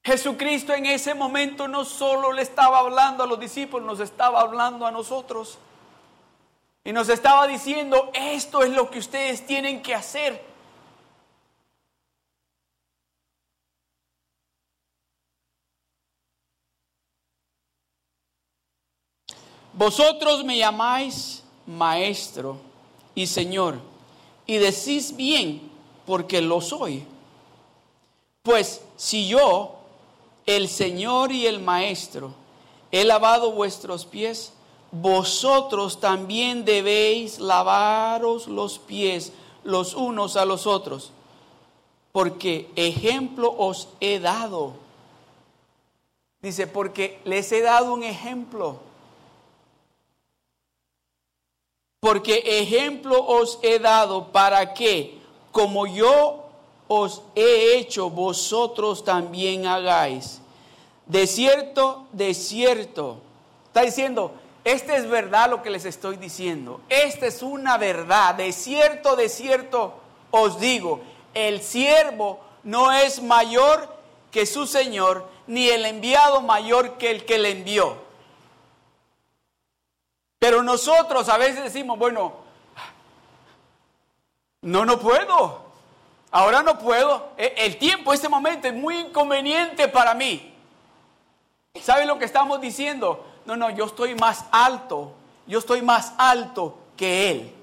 Jesucristo 0.05 0.73
en 0.75 0.87
ese 0.87 1.13
momento 1.13 1.67
no 1.67 1.85
solo 1.85 2.31
le 2.31 2.43
estaba 2.43 2.79
hablando 2.79 3.25
a 3.25 3.27
los 3.27 3.41
discípulos, 3.41 3.85
nos 3.85 3.99
estaba 3.99 4.43
hablando 4.43 4.87
a 4.87 4.93
nosotros. 4.93 5.59
Y 6.85 6.93
nos 6.93 7.09
estaba 7.09 7.47
diciendo, 7.47 8.11
esto 8.12 8.62
es 8.62 8.71
lo 8.71 8.91
que 8.91 8.99
ustedes 8.99 9.47
tienen 9.47 9.83
que 9.83 9.95
hacer. 9.95 10.45
Vosotros 19.75 20.45
me 20.45 20.59
llamáis 20.59 21.43
maestro 21.67 22.61
y 23.15 23.27
señor, 23.27 23.81
y 24.47 24.59
decís 24.59 25.17
bien, 25.17 25.71
porque 26.05 26.43
lo 26.43 26.61
soy. 26.61 27.07
Pues 28.43 28.83
si 28.97 29.29
yo, 29.29 29.77
el 30.47 30.69
Señor 30.69 31.31
y 31.33 31.47
el 31.47 31.61
Maestro, 31.61 32.35
he 32.91 33.05
lavado 33.05 33.53
vuestros 33.53 34.05
pies, 34.05 34.53
vosotros 34.93 35.99
también 35.99 36.65
debéis 36.65 37.41
lavaros 37.41 38.47
los 38.47 38.79
pies 38.79 39.33
los 39.65 39.95
unos 39.95 40.37
a 40.37 40.45
los 40.45 40.67
otros, 40.67 41.11
porque 42.13 42.71
ejemplo 42.77 43.53
os 43.59 43.89
he 44.01 44.21
dado. 44.21 44.75
Dice, 46.41 46.67
porque 46.67 47.21
les 47.25 47.51
he 47.53 47.63
dado 47.63 47.93
un 47.93 48.05
ejemplo 48.05 48.81
porque 52.03 52.43
ejemplo 52.45 53.25
os 53.25 53.61
he 53.63 53.79
dado 53.79 54.33
para 54.33 54.75
que, 54.75 55.21
como 55.53 55.87
yo 55.87 56.47
os 56.89 57.23
he 57.37 57.79
hecho, 57.79 58.11
vosotros 58.11 59.05
también 59.05 59.67
hagáis. 59.67 60.41
De 61.07 61.29
cierto, 61.29 62.07
de 62.11 62.35
cierto. 62.35 63.19
Está 63.67 63.83
diciendo, 63.83 64.33
esta 64.64 64.97
es 64.97 65.09
verdad 65.09 65.50
lo 65.50 65.62
que 65.62 65.71
les 65.71 65.85
estoy 65.85 66.16
diciendo. 66.16 66.81
Esta 66.88 67.26
es 67.26 67.42
una 67.42 67.78
verdad. 67.78 68.35
De 68.35 68.52
cierto, 68.52 69.16
de 69.16 69.28
cierto 69.28 69.95
os 70.31 70.61
digo, 70.61 71.00
el 71.35 71.62
siervo 71.62 72.40
no 72.62 72.92
es 72.92 73.23
mayor 73.23 73.88
que 74.31 74.47
su 74.47 74.66
Señor, 74.66 75.28
ni 75.47 75.69
el 75.69 75.85
enviado 75.85 76.40
mayor 76.40 76.97
que 76.97 77.11
el 77.11 77.25
que 77.25 77.38
le 77.38 77.50
envió. 77.50 77.97
Pero 80.38 80.62
nosotros 80.62 81.28
a 81.28 81.38
veces 81.38 81.62
decimos, 81.62 81.99
bueno, 81.99 82.33
no, 84.62 84.85
no 84.85 84.99
puedo. 84.99 85.62
Ahora 86.31 86.62
no 86.62 86.78
puedo. 86.78 87.31
E, 87.37 87.54
el 87.59 87.78
tiempo, 87.78 88.12
este 88.12 88.28
momento 88.28 88.69
es 88.69 88.75
muy 88.75 88.97
inconveniente 88.99 89.88
para 89.88 90.14
mí. 90.14 90.54
¿Saben 91.81 92.07
lo 92.07 92.19
que 92.19 92.25
estamos 92.25 92.61
diciendo? 92.61 93.32
No, 93.45 93.57
no, 93.57 93.71
yo 93.71 93.87
estoy 93.87 94.15
más 94.15 94.45
alto. 94.51 95.13
Yo 95.47 95.59
estoy 95.59 95.83
más 95.83 96.15
alto 96.19 96.79
que 96.97 97.31
Él. 97.31 97.55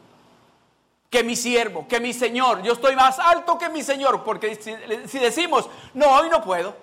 Que 1.10 1.24
mi 1.24 1.36
siervo, 1.36 1.88
que 1.88 2.00
mi 2.00 2.14
Señor. 2.14 2.62
Yo 2.62 2.74
estoy 2.74 2.96
más 2.96 3.20
alto 3.20 3.58
que 3.58 3.70
mi 3.70 3.82
Señor. 3.82 4.24
Porque 4.24 4.56
si, 4.56 5.20
decimos, 5.20 5.70
no, 5.94 6.08
hoy 6.08 6.30
no 6.30 6.44
puedo. 6.44 6.76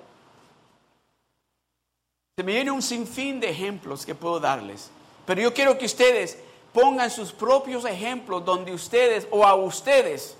Se 2.36 2.42
me 2.42 2.52
viene 2.52 2.70
un 2.70 2.82
sinfín 2.82 3.40
de 3.40 3.50
ejemplos 3.50 4.04
que 4.04 4.14
puedo 4.14 4.40
darles. 4.40 4.90
Pero 5.24 5.40
yo 5.40 5.54
quiero 5.54 5.78
que 5.78 5.86
ustedes 5.86 6.38
pongan 6.72 7.10
sus 7.10 7.32
propios 7.32 7.84
ejemplos 7.84 8.44
donde 8.44 8.74
ustedes 8.74 9.26
o 9.30 9.46
a 9.46 9.54
ustedes, 9.54 10.36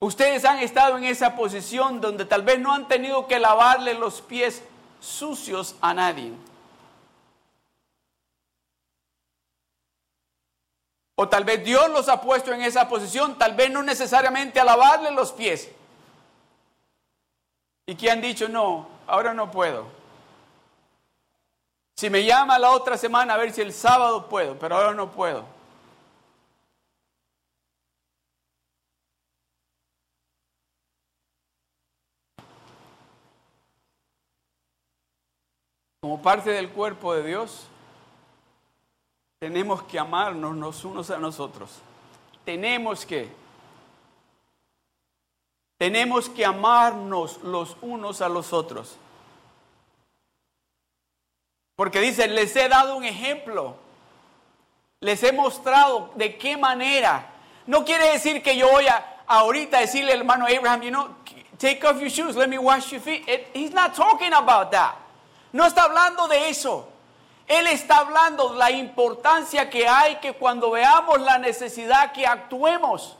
ustedes 0.00 0.44
han 0.44 0.58
estado 0.58 0.98
en 0.98 1.04
esa 1.04 1.36
posición 1.36 2.00
donde 2.00 2.24
tal 2.24 2.42
vez 2.42 2.58
no 2.58 2.74
han 2.74 2.88
tenido 2.88 3.28
que 3.28 3.38
lavarle 3.38 3.94
los 3.94 4.20
pies 4.20 4.62
sucios 5.00 5.76
a 5.80 5.94
nadie. 5.94 6.32
O 11.16 11.28
tal 11.28 11.44
vez 11.44 11.64
Dios 11.64 11.90
los 11.90 12.08
ha 12.08 12.20
puesto 12.20 12.52
en 12.52 12.62
esa 12.62 12.88
posición, 12.88 13.36
tal 13.36 13.54
vez 13.54 13.70
no 13.70 13.82
necesariamente 13.82 14.60
a 14.60 14.64
lavarle 14.64 15.10
los 15.10 15.32
pies. 15.32 15.68
Y 17.86 17.96
que 17.96 18.10
han 18.10 18.20
dicho, 18.20 18.48
no, 18.48 18.86
ahora 19.06 19.34
no 19.34 19.50
puedo. 19.50 19.86
Si 21.96 22.08
me 22.08 22.24
llama 22.24 22.58
la 22.60 22.70
otra 22.70 22.96
semana 22.96 23.34
a 23.34 23.36
ver 23.36 23.52
si 23.52 23.60
el 23.60 23.72
sábado 23.72 24.28
puedo, 24.28 24.56
pero 24.56 24.76
ahora 24.76 24.94
no 24.94 25.10
puedo. 25.10 25.57
Como 36.08 36.22
parte 36.22 36.48
del 36.52 36.70
cuerpo 36.70 37.12
de 37.12 37.22
Dios, 37.22 37.66
tenemos 39.40 39.82
que 39.82 39.98
amarnos 39.98 40.56
los 40.56 40.82
unos 40.82 41.10
a 41.10 41.18
nosotros. 41.18 41.82
Tenemos 42.46 43.04
que. 43.04 43.28
Tenemos 45.76 46.30
que 46.30 46.46
amarnos 46.46 47.42
los 47.42 47.76
unos 47.82 48.22
a 48.22 48.30
los 48.30 48.54
otros. 48.54 48.96
Porque 51.76 52.00
dice, 52.00 52.26
les 52.26 52.56
he 52.56 52.70
dado 52.70 52.96
un 52.96 53.04
ejemplo. 53.04 53.76
Les 55.00 55.22
he 55.22 55.32
mostrado 55.32 56.10
de 56.14 56.38
qué 56.38 56.56
manera. 56.56 57.34
No 57.66 57.84
quiere 57.84 58.12
decir 58.12 58.42
que 58.42 58.56
yo 58.56 58.70
voy 58.70 58.86
a 58.86 59.24
ahorita 59.26 59.80
decirle 59.80 60.14
al 60.14 60.20
hermano 60.20 60.46
Abraham, 60.46 60.80
you 60.80 60.90
know, 60.90 61.16
take 61.58 61.86
off 61.86 62.00
your 62.00 62.08
shoes, 62.08 62.34
let 62.34 62.48
me 62.48 62.56
wash 62.56 62.92
your 62.92 63.02
feet. 63.02 63.28
he's 63.52 63.74
not 63.74 63.94
talking 63.94 64.32
about 64.32 64.70
that. 64.70 64.96
No 65.52 65.64
está 65.64 65.84
hablando 65.84 66.28
de 66.28 66.48
eso. 66.48 66.88
Él 67.46 67.66
está 67.66 67.98
hablando 67.98 68.50
de 68.50 68.58
la 68.58 68.70
importancia 68.70 69.70
que 69.70 69.88
hay 69.88 70.16
que 70.16 70.34
cuando 70.34 70.70
veamos 70.70 71.20
la 71.20 71.38
necesidad 71.38 72.12
que 72.12 72.26
actuemos. 72.26 73.18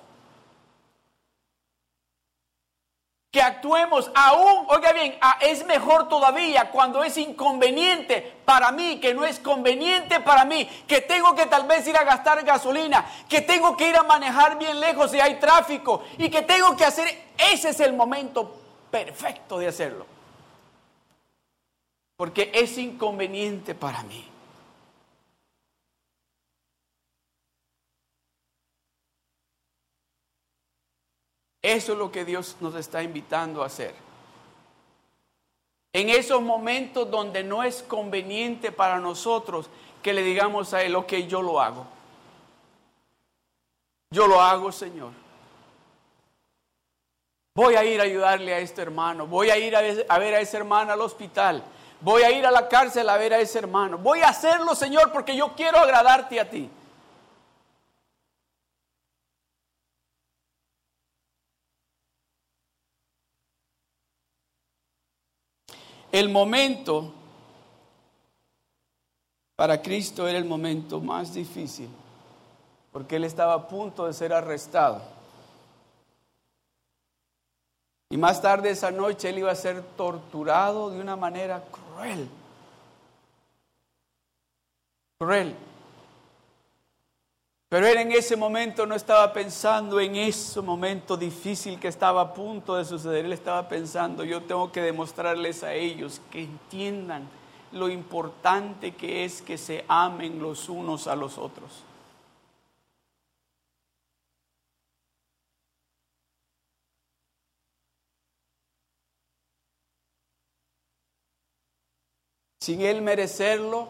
que 3.30 3.42
actuemos 3.42 4.11
aún, 4.14 4.64
oiga 4.68 4.92
bien, 4.92 5.18
es 5.42 5.64
mejor 5.66 6.08
todavía 6.08 6.70
cuando 6.70 7.04
es 7.04 7.18
inconveniente 7.18 8.37
para 8.47 8.73
mí, 8.73 8.99
que 9.00 9.12
no 9.12 9.26
es 9.26 9.38
conveniente 9.38 10.20
para 10.20 10.47
mí, 10.47 10.64
que 10.88 11.02
tengo 11.02 11.35
que 11.35 11.44
tal 11.44 11.66
vez 11.66 11.87
ir 11.87 11.97
a 11.97 12.04
gastar 12.04 12.42
gasolina, 12.42 13.04
que 13.28 13.42
tengo 13.42 13.76
que 13.76 13.88
ir 13.88 13.97
a 13.97 14.02
manejar 14.02 14.56
bien 14.56 14.80
lejos 14.80 15.11
si 15.11 15.20
hay 15.20 15.35
tráfico 15.35 16.02
y 16.16 16.30
que 16.30 16.40
tengo 16.40 16.75
que 16.75 16.87
hacer, 16.87 17.26
ese 17.37 17.68
es 17.68 17.80
el 17.80 17.92
momento 17.92 18.56
perfecto 18.90 19.58
de 19.58 19.68
hacerlo. 19.68 20.17
Porque 22.18 22.50
es 22.52 22.76
inconveniente 22.78 23.76
para 23.76 24.02
mí. 24.02 24.26
Eso 31.62 31.92
es 31.92 31.98
lo 31.98 32.10
que 32.10 32.25
Dios 32.25 32.56
nos 32.60 32.75
está 32.75 33.04
invitando 33.04 33.62
a 33.62 33.66
hacer. 33.66 33.94
En 35.92 36.10
esos 36.10 36.42
momentos 36.42 37.08
donde 37.08 37.44
no 37.44 37.62
es 37.62 37.84
conveniente 37.84 38.72
para 38.72 38.98
nosotros 38.98 39.70
que 40.02 40.12
le 40.12 40.25
digamos 40.25 40.75
a 40.75 40.82
Él, 40.82 40.96
ok, 40.96 41.12
yo 41.28 41.40
lo 41.40 41.60
hago. 41.60 41.87
Yo 44.10 44.26
lo 44.26 44.40
hago, 44.40 44.72
Señor. 44.72 45.12
Voy 47.54 47.76
a 47.76 47.84
ir 47.84 48.00
a 48.00 48.04
ayudarle 48.04 48.54
a 48.54 48.58
este 48.58 48.82
hermano. 48.82 49.28
Voy 49.28 49.50
a 49.50 49.58
ir 49.58 49.76
a 49.76 50.18
ver 50.18 50.34
a 50.34 50.40
esa 50.40 50.56
hermana 50.56 50.94
al 50.94 51.00
hospital. 51.00 51.62
Voy 52.00 52.23
a 52.23 52.31
ir 52.31 52.47
a 52.47 52.50
la 52.50 52.69
cárcel 52.69 53.09
a 53.09 53.17
ver 53.17 53.35
a 53.35 53.40
ese 53.40 53.59
hermano. 53.59 53.99
Voy 53.99 54.21
a 54.21 54.28
hacerlo, 54.28 54.75
Señor, 54.75 55.12
porque 55.12 55.37
yo 55.37 55.55
quiero 55.57 55.78
agradarte 55.78 56.38
a 56.40 56.49
ti. 56.49 56.71
El 66.11 66.31
momento 66.31 67.12
para 69.57 69.83
Cristo 69.83 70.26
era 70.26 70.38
el 70.38 70.45
momento 70.45 71.00
más 71.00 71.35
difícil, 71.35 71.90
porque 72.93 73.17
Él 73.17 73.25
estaba 73.25 73.55
a 73.55 73.69
punto 73.69 74.07
de 74.07 74.12
ser 74.12 74.33
arrestado. 74.33 75.02
Y 78.11 78.17
más 78.17 78.40
tarde 78.40 78.71
esa 78.71 78.90
noche 78.90 79.28
Él 79.28 79.38
iba 79.38 79.50
a 79.50 79.57
ser 79.57 79.83
torturado 79.97 80.88
de 80.90 81.00
una 81.00 81.17
manera 81.17 81.62
cruel. 81.71 81.88
Cruel. 85.19 85.55
Pero 87.69 87.87
él 87.87 87.99
en 87.99 88.12
ese 88.12 88.37
momento 88.37 88.87
no 88.87 88.95
estaba 88.95 89.31
pensando 89.33 90.00
en 90.00 90.17
ese 90.17 90.61
momento 90.62 91.17
difícil 91.17 91.78
que 91.78 91.88
estaba 91.88 92.23
a 92.23 92.35
punto 92.35 92.76
de 92.76 92.85
suceder. 92.85 93.26
Él 93.26 93.33
estaba 93.33 93.69
pensando, 93.69 94.25
yo 94.25 94.43
tengo 94.43 94.73
que 94.73 94.81
demostrarles 94.81 95.62
a 95.64 95.75
ellos 95.75 96.21
que 96.31 96.45
entiendan 96.45 97.28
lo 97.73 97.90
importante 97.90 98.95
que 98.95 99.26
es 99.26 99.43
que 99.43 99.59
se 99.59 99.85
amen 99.88 100.40
los 100.40 100.71
unos 100.71 101.07
a 101.09 101.17
los 101.17 101.37
otros. 101.37 101.85
Sin 112.68 112.82
él 112.82 113.00
merecerlo, 113.00 113.88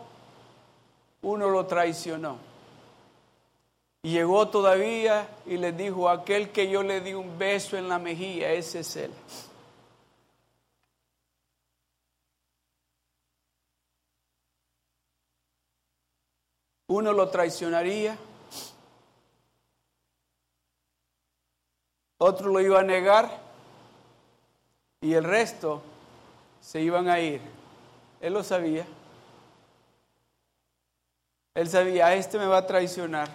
uno 1.23 1.51
lo 1.51 1.67
traicionó. 1.67 2.39
Y 4.05 4.13
llegó 4.13 4.51
todavía 4.51 5.29
y 5.47 5.57
le 5.57 5.73
dijo, 5.73 6.09
aquel 6.09 6.53
que 6.53 6.71
yo 6.71 6.85
le 6.85 7.01
di 7.01 7.13
un 7.13 7.37
beso 7.37 7.77
en 7.77 7.89
la 7.89 7.99
mejilla, 7.99 8.53
ese 8.53 8.79
es 8.79 8.95
él. 8.95 9.11
Uno 16.87 17.13
lo 17.13 17.29
traicionaría, 17.31 18.17
otro 22.19 22.53
lo 22.53 22.61
iba 22.61 22.79
a 22.79 22.85
negar 22.85 23.43
y 25.01 25.15
el 25.15 25.25
resto 25.25 25.83
se 26.61 26.81
iban 26.81 27.09
a 27.09 27.19
ir. 27.19 27.58
Él 28.21 28.33
lo 28.33 28.43
sabía. 28.43 28.87
Él 31.55 31.69
sabía, 31.69 32.15
este 32.15 32.39
me 32.39 32.47
va 32.47 32.59
a 32.59 32.67
traicionar 32.67 33.29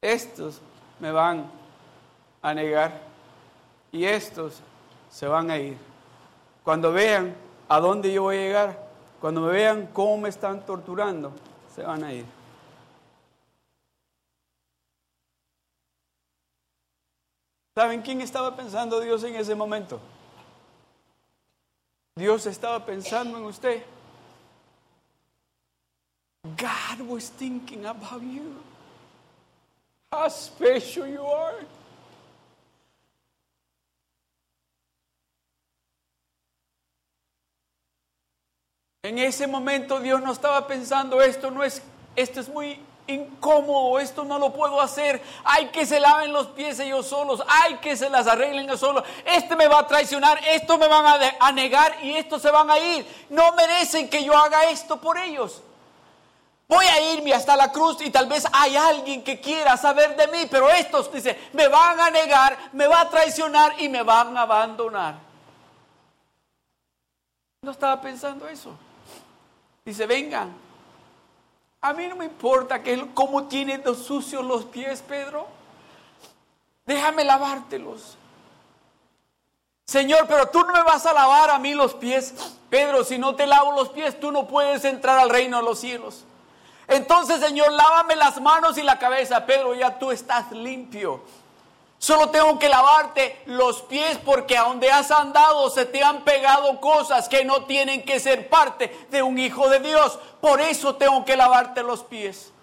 estos 0.00 0.60
me 0.98 1.12
van 1.12 1.50
a 2.40 2.54
negar 2.54 2.92
y 3.92 4.04
estos 4.04 4.60
se 5.10 5.26
van 5.26 5.50
a 5.50 5.58
ir. 5.58 5.76
Cuando 6.64 6.92
vean 6.92 7.34
a 7.68 7.80
dónde 7.80 8.12
yo 8.12 8.22
voy 8.22 8.36
a 8.36 8.40
llegar, 8.40 8.88
cuando 9.20 9.42
me 9.42 9.52
vean 9.52 9.88
cómo 9.92 10.16
me 10.18 10.28
están 10.30 10.64
torturando, 10.64 11.32
se 11.74 11.82
van 11.82 12.04
a 12.04 12.12
ir. 12.12 12.24
¿Saben 17.74 18.02
quién 18.02 18.20
estaba 18.20 18.56
pensando 18.56 19.00
Dios 19.00 19.22
en 19.24 19.36
ese 19.36 19.54
momento? 19.54 20.00
Dios 22.20 22.44
estaba 22.44 22.84
pensando 22.84 23.38
en 23.38 23.44
usted. 23.44 23.82
God 26.54 27.00
was 27.08 27.30
thinking 27.30 27.86
about 27.86 28.20
you. 28.20 28.56
How 30.12 30.28
special 30.28 31.06
you 31.06 31.24
are. 31.24 31.54
En 39.02 39.18
ese 39.18 39.46
momento 39.46 39.98
Dios 39.98 40.20
no 40.20 40.32
estaba 40.32 40.66
pensando 40.66 41.22
esto 41.22 41.50
no 41.50 41.64
es 41.64 41.80
esto 42.14 42.40
es 42.40 42.50
muy 42.50 42.78
incómodo, 43.10 43.98
esto 43.98 44.24
no 44.24 44.38
lo 44.38 44.52
puedo 44.52 44.80
hacer. 44.80 45.22
Hay 45.44 45.66
que 45.66 45.84
se 45.84 46.00
laven 46.00 46.32
los 46.32 46.48
pies 46.48 46.78
ellos 46.80 47.06
solos, 47.06 47.42
hay 47.46 47.76
que 47.76 47.96
se 47.96 48.08
las 48.08 48.26
arreglen 48.26 48.64
ellos 48.64 48.80
solos. 48.80 49.04
Este 49.24 49.56
me 49.56 49.68
va 49.68 49.80
a 49.80 49.86
traicionar, 49.86 50.40
esto 50.48 50.78
me 50.78 50.88
van 50.88 51.06
a, 51.06 51.18
a 51.40 51.52
negar 51.52 52.02
y 52.02 52.16
estos 52.16 52.40
se 52.42 52.50
van 52.50 52.70
a 52.70 52.78
ir. 52.78 53.06
No 53.30 53.52
merecen 53.52 54.08
que 54.08 54.24
yo 54.24 54.36
haga 54.36 54.70
esto 54.70 55.00
por 55.00 55.18
ellos. 55.18 55.62
Voy 56.70 56.86
a 56.86 57.14
irme 57.14 57.34
hasta 57.34 57.56
la 57.56 57.72
cruz 57.72 58.00
y 58.00 58.10
tal 58.10 58.28
vez 58.28 58.46
hay 58.52 58.76
alguien 58.76 59.24
que 59.24 59.40
quiera 59.40 59.76
saber 59.76 60.14
de 60.14 60.28
mí, 60.28 60.46
pero 60.48 60.70
estos, 60.70 61.12
dice, 61.12 61.36
me 61.52 61.66
van 61.66 61.98
a 61.98 62.10
negar, 62.10 62.56
me 62.72 62.86
va 62.86 63.00
a 63.00 63.10
traicionar 63.10 63.74
y 63.82 63.88
me 63.88 64.04
van 64.04 64.36
a 64.36 64.42
abandonar. 64.42 65.16
No 67.62 67.72
estaba 67.72 68.00
pensando 68.00 68.46
eso. 68.48 68.70
Dice, 69.84 70.06
vengan. 70.06 70.69
A 71.82 71.92
mí 71.94 72.06
no 72.06 72.16
me 72.16 72.26
importa 72.26 72.82
que 72.82 73.06
cómo 73.14 73.44
tienen 73.44 73.82
los 73.84 73.98
sucios 73.98 74.44
los 74.44 74.66
pies, 74.66 75.02
Pedro. 75.06 75.46
Déjame 76.84 77.24
lavártelos. 77.24 78.18
Señor, 79.86 80.26
pero 80.28 80.48
tú 80.48 80.60
no 80.64 80.72
me 80.72 80.82
vas 80.82 81.06
a 81.06 81.12
lavar 81.12 81.50
a 81.50 81.58
mí 81.58 81.74
los 81.74 81.94
pies. 81.94 82.34
Pedro, 82.68 83.02
si 83.02 83.18
no 83.18 83.34
te 83.34 83.46
lavo 83.46 83.72
los 83.72 83.88
pies, 83.88 84.20
tú 84.20 84.30
no 84.30 84.46
puedes 84.46 84.84
entrar 84.84 85.18
al 85.18 85.30
reino 85.30 85.56
de 85.56 85.62
los 85.64 85.80
cielos. 85.80 86.24
Entonces, 86.86 87.40
Señor, 87.40 87.72
lávame 87.72 88.14
las 88.14 88.40
manos 88.40 88.76
y 88.76 88.82
la 88.82 88.98
cabeza. 88.98 89.46
Pedro, 89.46 89.74
ya 89.74 89.98
tú 89.98 90.10
estás 90.10 90.52
limpio. 90.52 91.22
Solo 92.00 92.30
tengo 92.30 92.58
que 92.58 92.70
lavarte 92.70 93.42
los 93.44 93.82
pies 93.82 94.16
porque 94.24 94.56
a 94.56 94.62
donde 94.62 94.90
has 94.90 95.10
andado 95.10 95.68
se 95.68 95.84
te 95.84 96.02
han 96.02 96.24
pegado 96.24 96.80
cosas 96.80 97.28
que 97.28 97.44
no 97.44 97.66
tienen 97.66 98.02
que 98.02 98.18
ser 98.18 98.48
parte 98.48 98.88
de 99.10 99.22
un 99.22 99.38
hijo 99.38 99.68
de 99.68 99.80
Dios. 99.80 100.18
Por 100.40 100.62
eso 100.62 100.94
tengo 100.94 101.26
que 101.26 101.36
lavarte 101.36 101.82
los 101.82 102.02
pies. 102.02 102.54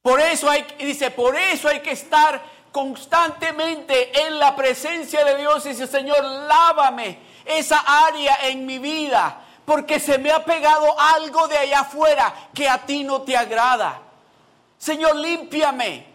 Por 0.00 0.20
eso 0.20 0.48
hay, 0.48 0.66
dice, 0.78 1.10
por 1.10 1.36
eso 1.36 1.68
hay 1.68 1.80
que 1.80 1.90
estar 1.90 2.42
constantemente 2.72 4.22
en 4.22 4.38
la 4.38 4.56
presencia 4.56 5.22
de 5.22 5.36
Dios 5.36 5.66
y 5.66 5.68
dice, 5.70 5.86
Señor, 5.86 6.24
lávame 6.24 7.18
esa 7.44 8.06
área 8.06 8.48
en 8.48 8.64
mi 8.64 8.78
vida 8.78 9.44
porque 9.66 10.00
se 10.00 10.16
me 10.16 10.30
ha 10.30 10.42
pegado 10.46 10.98
algo 10.98 11.46
de 11.46 11.58
allá 11.58 11.80
afuera 11.80 12.34
que 12.54 12.66
a 12.66 12.78
ti 12.86 13.04
no 13.04 13.20
te 13.20 13.36
agrada. 13.36 14.06
Señor, 14.80 15.14
límpiame. 15.16 16.06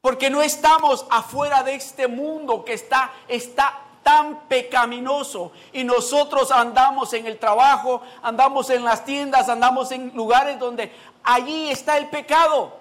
Porque 0.00 0.30
no 0.30 0.40
estamos 0.40 1.04
afuera 1.10 1.64
de 1.64 1.74
este 1.74 2.06
mundo 2.06 2.64
que 2.64 2.74
está, 2.74 3.12
está 3.26 3.80
tan 4.04 4.46
pecaminoso 4.46 5.50
y 5.72 5.82
nosotros 5.82 6.52
andamos 6.52 7.12
en 7.12 7.26
el 7.26 7.40
trabajo, 7.40 8.00
andamos 8.22 8.70
en 8.70 8.84
las 8.84 9.04
tiendas, 9.04 9.48
andamos 9.48 9.90
en 9.90 10.14
lugares 10.14 10.60
donde 10.60 10.92
allí 11.24 11.68
está 11.68 11.98
el 11.98 12.08
pecado. 12.08 12.78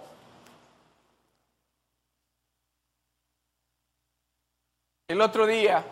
El 5.08 5.21
otro 5.21 5.47
día 5.47 5.84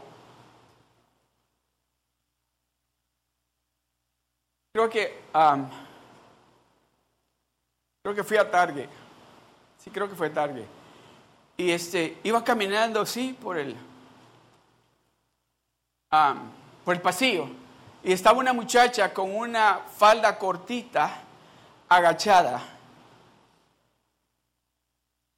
Creo 4.73 4.89
que, 4.89 5.21
creo 8.03 8.13
que 8.13 8.23
fui 8.23 8.37
a 8.37 8.51
Target. 8.51 8.89
Sí, 9.79 9.89
creo 9.89 10.09
que 10.09 10.15
fue 10.15 10.29
Target. 10.29 10.65
Y 11.57 11.71
este, 11.71 12.17
iba 12.23 12.43
caminando 12.43 13.01
así 13.01 13.35
por 13.41 13.57
el, 13.57 13.75
por 16.83 16.95
el 16.95 17.01
pasillo. 17.01 17.47
Y 18.03 18.11
estaba 18.11 18.37
una 18.37 18.51
muchacha 18.53 19.13
con 19.13 19.33
una 19.33 19.79
falda 19.95 20.37
cortita, 20.37 21.21
agachada. 21.87 22.61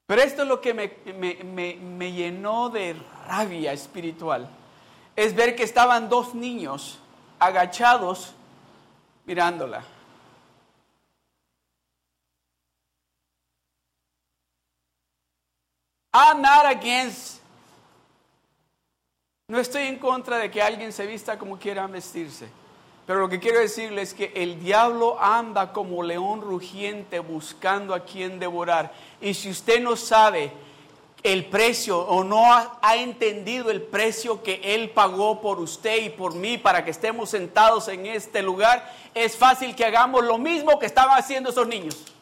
Pero 0.08 0.22
esto 0.22 0.42
es 0.44 0.48
lo 0.48 0.62
que 0.62 0.74
me, 0.74 0.98
me, 1.14 1.76
me, 1.76 2.12
llenó 2.12 2.70
de 2.70 2.96
rabia 3.28 3.74
espiritual. 3.74 4.50
Es 5.16 5.36
ver 5.36 5.56
que 5.56 5.64
estaban 5.64 6.10
dos 6.10 6.34
niños 6.34 7.00
agachados 7.40 8.34
mirándola. 9.26 9.84
I'm 16.18 16.42
not 16.42 16.66
against. 16.66 17.42
No 19.50 19.60
estoy 19.60 19.84
en 19.84 20.00
contra 20.00 20.38
de 20.38 20.50
que 20.50 20.62
alguien 20.62 20.94
se 20.94 21.06
vista 21.06 21.38
como 21.38 21.60
quiera 21.60 21.86
vestirse. 21.88 22.48
Pero 23.06 23.20
lo 23.20 23.28
que 23.28 23.38
quiero 23.42 23.60
decirles 23.60 24.10
es 24.10 24.14
que 24.16 24.32
el 24.34 24.64
diablo 24.64 25.22
anda 25.22 25.74
como 25.74 26.02
león 26.04 26.40
rugiente 26.40 27.20
buscando 27.20 27.94
a 27.94 28.06
quien 28.06 28.40
devorar. 28.40 28.94
Y 29.20 29.34
si 29.34 29.50
usted 29.50 29.82
no 29.82 29.98
sabe 29.98 30.54
el 31.22 31.48
precio 31.48 32.00
o 32.00 32.24
no 32.24 32.54
ha, 32.54 32.80
ha, 32.82 32.96
entendido 32.96 33.70
el 33.70 33.82
precio 33.82 34.42
que 34.42 34.62
Él 34.64 34.92
pagó 34.92 35.42
por 35.42 35.60
usted 35.60 36.02
y 36.02 36.10
por 36.12 36.34
mí 36.34 36.58
para 36.58 36.86
que 36.86 36.92
estemos 36.92 37.30
sentados 37.30 37.90
en 37.90 38.06
este 38.06 38.42
lugar, 38.42 38.90
es 39.14 39.36
fácil 39.36 39.76
que 39.76 39.84
hagamos 39.84 40.24
lo 40.24 40.38
mismo 40.38 40.80
que 40.80 40.86
estaban 40.86 41.20
haciendo 41.20 41.50
esos 41.50 41.68
niños. 41.68 42.15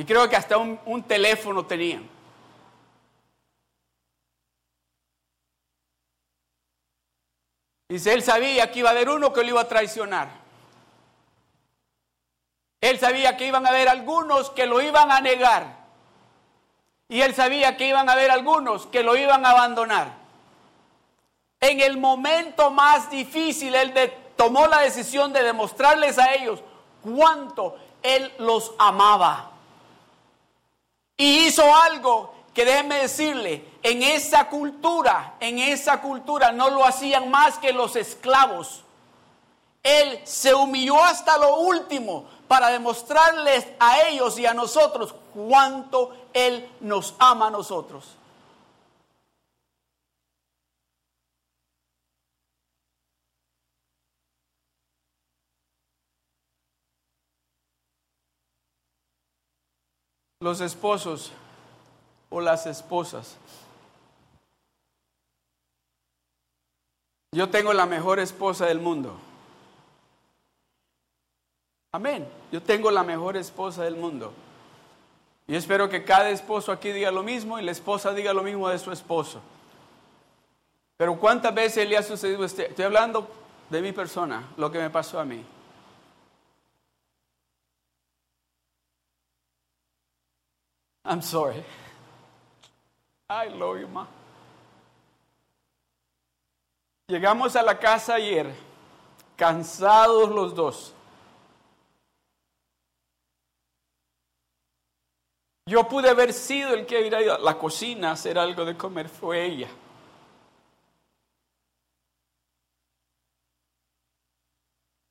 Y 0.00 0.04
creo 0.06 0.30
que 0.30 0.36
hasta 0.36 0.56
un, 0.56 1.02
teléfono 1.02 1.66
tenían. 1.66 2.08
Dice, 7.86 8.14
él 8.14 8.22
sabía 8.22 8.70
que 8.70 8.78
iba 8.78 8.88
a 8.88 8.92
haber 8.92 9.10
uno 9.10 9.30
que 9.30 9.42
lo 9.42 9.48
iba 9.48 9.60
a 9.60 9.68
traicionar. 9.68 10.30
Él 12.80 12.98
sabía 12.98 13.36
que 13.36 13.46
iban 13.46 13.66
a 13.66 13.68
haber 13.68 13.90
algunos 13.90 14.48
que 14.48 14.64
lo 14.64 14.80
iban 14.80 15.10
a 15.12 15.20
negar. 15.20 15.66
Y 17.10 17.20
él 17.20 17.34
sabía 17.34 17.76
que 17.76 17.88
iban 17.88 18.08
a 18.08 18.12
haber 18.12 18.30
algunos 18.30 18.86
que 18.86 19.02
lo 19.02 19.18
iban 19.18 19.44
a 19.44 19.50
abandonar. 19.50 20.14
En 21.60 21.78
el 21.78 21.98
momento 21.98 22.70
más 22.70 23.10
difícil, 23.10 23.74
él 23.74 23.92
tomó 24.34 24.66
la 24.66 24.80
decisión 24.80 25.34
de 25.34 25.42
demostrarles 25.42 26.18
a 26.18 26.32
ellos 26.32 26.62
cuánto 27.02 27.76
él 28.02 28.32
los 28.38 28.72
amaba. 28.78 29.59
Hizo 31.50 31.74
algo 31.74 32.32
que 32.54 32.64
déjeme 32.64 32.94
decirle, 33.00 33.64
en 33.82 34.04
esa 34.04 34.48
cultura, 34.48 35.34
en 35.40 35.58
esa 35.58 36.00
cultura 36.00 36.52
no 36.52 36.70
lo 36.70 36.84
hacían 36.84 37.28
más 37.28 37.58
que 37.58 37.72
los 37.72 37.96
esclavos. 37.96 38.84
Él 39.82 40.20
se 40.22 40.54
humilló 40.54 41.02
hasta 41.02 41.38
lo 41.38 41.56
último 41.56 42.24
para 42.46 42.68
demostrarles 42.68 43.66
a 43.80 44.02
ellos 44.02 44.38
y 44.38 44.46
a 44.46 44.54
nosotros 44.54 45.12
cuánto 45.34 46.16
Él 46.32 46.70
nos 46.78 47.16
ama 47.18 47.48
a 47.48 47.50
nosotros. 47.50 48.04
Los 60.40 60.62
esposos 60.62 61.32
o 62.30 62.40
las 62.40 62.66
esposas. 62.66 63.36
Yo 67.32 67.50
tengo 67.50 67.72
la 67.74 67.84
mejor 67.84 68.18
esposa 68.18 68.66
del 68.66 68.80
mundo. 68.80 69.16
Amén. 71.92 72.26
Yo 72.50 72.62
tengo 72.62 72.90
la 72.90 73.04
mejor 73.04 73.36
esposa 73.36 73.84
del 73.84 73.96
mundo. 73.96 74.32
Y 75.46 75.56
espero 75.56 75.88
que 75.88 76.04
cada 76.04 76.30
esposo 76.30 76.72
aquí 76.72 76.90
diga 76.90 77.10
lo 77.10 77.22
mismo 77.22 77.58
y 77.58 77.62
la 77.62 77.72
esposa 77.72 78.14
diga 78.14 78.32
lo 78.32 78.42
mismo 78.42 78.68
de 78.68 78.78
su 78.78 78.92
esposo. 78.92 79.40
Pero 80.96 81.18
¿cuántas 81.18 81.54
veces 81.54 81.88
le 81.88 81.98
ha 81.98 82.02
sucedido 82.02 82.44
este? 82.44 82.68
Estoy 82.68 82.86
hablando 82.86 83.28
de 83.68 83.82
mi 83.82 83.92
persona, 83.92 84.48
lo 84.56 84.70
que 84.70 84.78
me 84.78 84.90
pasó 84.90 85.20
a 85.20 85.24
mí. 85.24 85.44
I'm 91.10 91.22
sorry. 91.22 91.64
I 93.28 93.48
love 93.48 93.80
you, 93.80 93.88
ma. 93.88 94.06
Llegamos 97.08 97.56
a 97.56 97.62
la 97.64 97.76
casa 97.80 98.14
ayer, 98.14 98.54
cansados 99.36 100.30
los 100.30 100.54
dos. 100.54 100.94
Yo 105.66 105.88
pude 105.88 106.08
haber 106.08 106.32
sido 106.32 106.74
el 106.74 106.86
que 106.86 107.00
hubiera 107.00 107.20
ido 107.20 107.34
a 107.34 107.38
la 107.40 107.58
cocina 107.58 108.10
a 108.10 108.12
hacer 108.12 108.38
algo 108.38 108.64
de 108.64 108.76
comer, 108.76 109.08
fue 109.08 109.44
ella. 109.44 109.68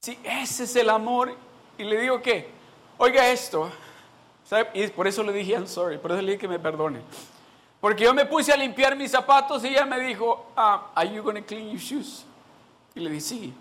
Si 0.01 0.17
ese 0.23 0.63
es 0.63 0.75
el 0.77 0.89
amor, 0.89 1.35
y 1.77 1.83
le 1.83 1.99
digo 1.99 2.21
que, 2.21 2.49
oiga 2.97 3.29
esto, 3.29 3.69
y 4.73 4.87
por 4.87 5.07
eso 5.07 5.23
le 5.23 5.31
dije 5.31 5.53
I'm 5.53 5.67
sorry, 5.67 5.97
por 5.97 6.11
eso 6.11 6.21
le 6.21 6.31
dije 6.31 6.41
que 6.41 6.47
me 6.47 6.59
perdone. 6.59 7.01
Porque 7.79 8.03
yo 8.03 8.13
me 8.13 8.25
puse 8.25 8.51
a 8.51 8.57
limpiar 8.57 8.95
mis 8.95 9.11
zapatos 9.11 9.63
y 9.63 9.67
ella 9.67 9.85
me 9.85 9.99
dijo, 9.99 10.51
ah, 10.55 10.91
¿Are 10.95 11.13
you 11.13 11.23
going 11.23 11.35
to 11.35 11.45
clean 11.45 11.69
your 11.69 11.79
shoes? 11.79 12.25
Y 12.93 12.99
le 12.99 13.09
dije, 13.09 13.21
sí. 13.21 13.53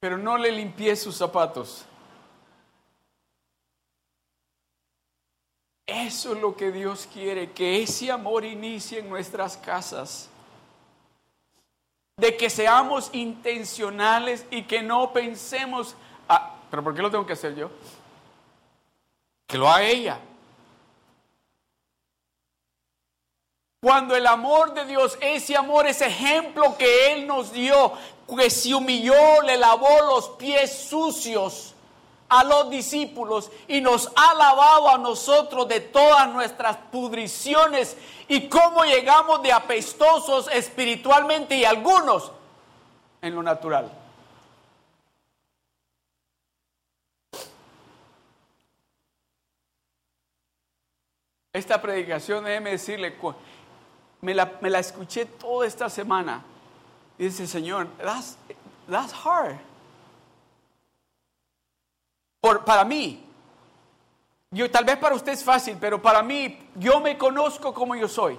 Pero 0.00 0.16
no 0.16 0.38
le 0.38 0.50
limpié 0.52 0.96
sus 0.96 1.16
zapatos. 1.16 1.84
Eso 5.86 6.34
es 6.34 6.40
lo 6.40 6.56
que 6.56 6.72
Dios 6.72 7.08
quiere, 7.12 7.52
que 7.52 7.82
ese 7.82 8.10
amor 8.10 8.44
inicie 8.44 8.98
en 8.98 9.08
nuestras 9.08 9.56
casas. 9.56 10.28
De 12.16 12.36
que 12.36 12.48
seamos 12.48 13.10
intencionales 13.12 14.46
y 14.50 14.62
que 14.62 14.82
no 14.82 15.12
pensemos, 15.12 15.94
pero 16.70 16.82
¿por 16.82 16.94
qué 16.94 17.02
lo 17.02 17.10
tengo 17.10 17.26
que 17.26 17.32
hacer 17.32 17.54
yo? 17.54 17.70
Que 19.46 19.58
lo 19.58 19.68
haga 19.68 19.84
ella. 19.84 20.20
Cuando 23.80 24.16
el 24.16 24.26
amor 24.26 24.74
de 24.74 24.84
Dios, 24.84 25.16
ese 25.20 25.56
amor, 25.56 25.86
ese 25.86 26.06
ejemplo 26.06 26.76
que 26.76 27.12
Él 27.12 27.26
nos 27.26 27.52
dio, 27.52 27.92
que 28.36 28.50
se 28.50 28.74
humilló, 28.74 29.42
le 29.42 29.56
lavó 29.56 30.00
los 30.06 30.30
pies 30.30 30.88
sucios 30.88 31.74
a 32.28 32.42
los 32.42 32.70
discípulos 32.70 33.50
y 33.68 33.80
nos 33.80 34.10
ha 34.16 34.34
lavado 34.34 34.88
a 34.88 34.98
nosotros 34.98 35.68
de 35.68 35.80
todas 35.80 36.28
nuestras 36.30 36.76
pudriciones 36.90 37.96
y 38.26 38.48
cómo 38.48 38.84
llegamos 38.84 39.42
de 39.42 39.52
apestosos 39.52 40.48
espiritualmente 40.52 41.56
y 41.56 41.64
algunos 41.64 42.32
en 43.22 43.34
lo 43.34 43.42
natural. 43.42 43.90
Esta 51.56 51.80
predicación, 51.80 52.44
déjeme 52.44 52.72
decirle, 52.72 53.16
me 54.20 54.34
la, 54.34 54.78
escuché 54.78 55.24
toda 55.24 55.66
esta 55.66 55.88
semana. 55.88 56.44
Dice, 57.16 57.46
Señor, 57.46 57.88
that's, 57.96 58.36
that's 58.86 59.14
hard. 59.24 59.56
Por, 62.42 62.62
para 62.62 62.84
mí, 62.84 63.26
yo, 64.50 64.70
tal 64.70 64.84
vez 64.84 64.98
para 64.98 65.14
usted 65.14 65.32
es 65.32 65.42
fácil, 65.42 65.78
pero 65.80 66.02
para 66.02 66.22
mí, 66.22 66.58
yo 66.74 67.00
me 67.00 67.16
conozco 67.16 67.72
como 67.72 67.96
yo 67.96 68.06
soy. 68.06 68.38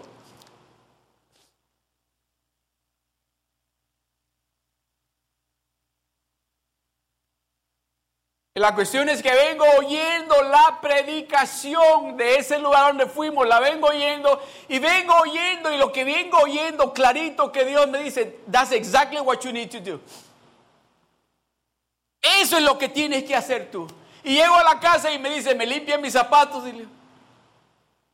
La 8.58 8.74
cuestión 8.74 9.08
es 9.08 9.22
que 9.22 9.32
vengo 9.32 9.66
oyendo 9.78 10.42
la 10.42 10.80
predicación 10.82 12.18
de 12.18 12.38
ese 12.38 12.58
lugar 12.58 12.88
donde 12.88 13.06
fuimos, 13.06 13.48
la 13.48 13.60
vengo 13.60 13.88
oyendo 13.88 14.42
y 14.68 14.80
vengo 14.80 15.14
oyendo 15.14 15.72
y 15.72 15.78
lo 15.78 15.92
que 15.92 16.04
vengo 16.04 16.40
oyendo 16.40 16.92
clarito 16.92 17.52
que 17.52 17.66
Dios 17.66 17.88
me 17.88 18.02
dice, 18.02 18.40
that's 18.52 18.72
exactly 18.72 19.20
what 19.20 19.42
you 19.42 19.52
need 19.52 19.70
to 19.70 19.80
do. 19.80 20.02
Eso 22.20 22.58
es 22.58 22.64
lo 22.64 22.80
que 22.80 22.90
tienes 22.90 23.26
que 23.26 23.36
hacer 23.36 23.70
tú. 23.70 23.86
Y 24.24 24.34
llego 24.34 24.56
a 24.56 24.64
la 24.64 24.80
casa 24.80 25.12
y 25.12 25.20
me 25.20 25.30
dice, 25.30 25.54
me 25.54 25.68
limpian 25.68 26.02
mis 26.02 26.14
zapatos 26.14 26.64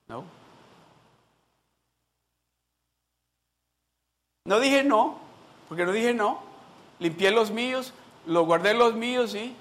no. 0.07 0.25
No 4.43 4.59
dije 4.59 4.83
no, 4.83 5.19
porque 5.69 5.85
no 5.85 5.93
dije 5.93 6.13
no. 6.13 6.41
Limpié 6.99 7.31
los 7.31 7.49
míos, 7.49 7.93
lo 8.25 8.45
guardé 8.45 8.73
los 8.73 8.93
míos, 8.93 9.35
y 9.35 9.55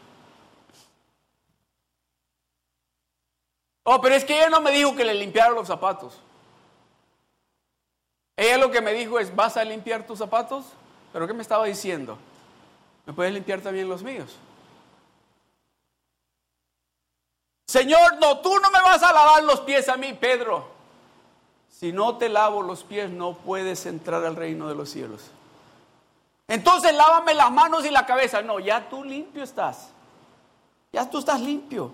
Oh, 3.84 4.00
pero 4.00 4.14
es 4.14 4.24
que 4.24 4.36
ella 4.36 4.48
no 4.48 4.60
me 4.60 4.70
dijo 4.70 4.94
que 4.94 5.04
le 5.04 5.14
limpiara 5.14 5.50
los 5.50 5.66
zapatos. 5.66 6.20
Ella 8.36 8.58
lo 8.58 8.70
que 8.70 8.80
me 8.80 8.92
dijo 8.92 9.18
es, 9.18 9.34
¿vas 9.34 9.56
a 9.56 9.64
limpiar 9.64 10.06
tus 10.06 10.18
zapatos? 10.18 10.64
¿Pero 11.12 11.26
qué 11.26 11.32
me 11.32 11.42
estaba 11.42 11.64
diciendo? 11.66 12.16
¿Me 13.04 13.12
puedes 13.12 13.32
limpiar 13.32 13.60
también 13.60 13.88
los 13.88 14.02
míos? 14.02 14.36
Señor, 17.66 18.18
no, 18.20 18.38
tú 18.40 18.58
no 18.60 18.70
me 18.70 18.80
vas 18.80 19.02
a 19.02 19.12
lavar 19.12 19.42
los 19.44 19.60
pies 19.60 19.88
a 19.88 19.96
mí, 19.96 20.12
Pedro. 20.12 20.68
Si 21.70 21.92
no 21.92 22.16
te 22.16 22.28
lavo 22.28 22.62
los 22.62 22.84
pies, 22.84 23.10
no 23.10 23.34
puedes 23.34 23.86
entrar 23.86 24.24
al 24.24 24.36
reino 24.36 24.68
de 24.68 24.74
los 24.74 24.90
cielos. 24.90 25.30
Entonces 26.46 26.94
lávame 26.94 27.34
las 27.34 27.50
manos 27.50 27.84
y 27.84 27.90
la 27.90 28.06
cabeza. 28.06 28.42
No, 28.42 28.60
ya 28.60 28.88
tú 28.88 29.02
limpio 29.02 29.42
estás. 29.42 29.88
Ya 30.92 31.08
tú 31.08 31.18
estás 31.18 31.40
limpio. 31.40 31.92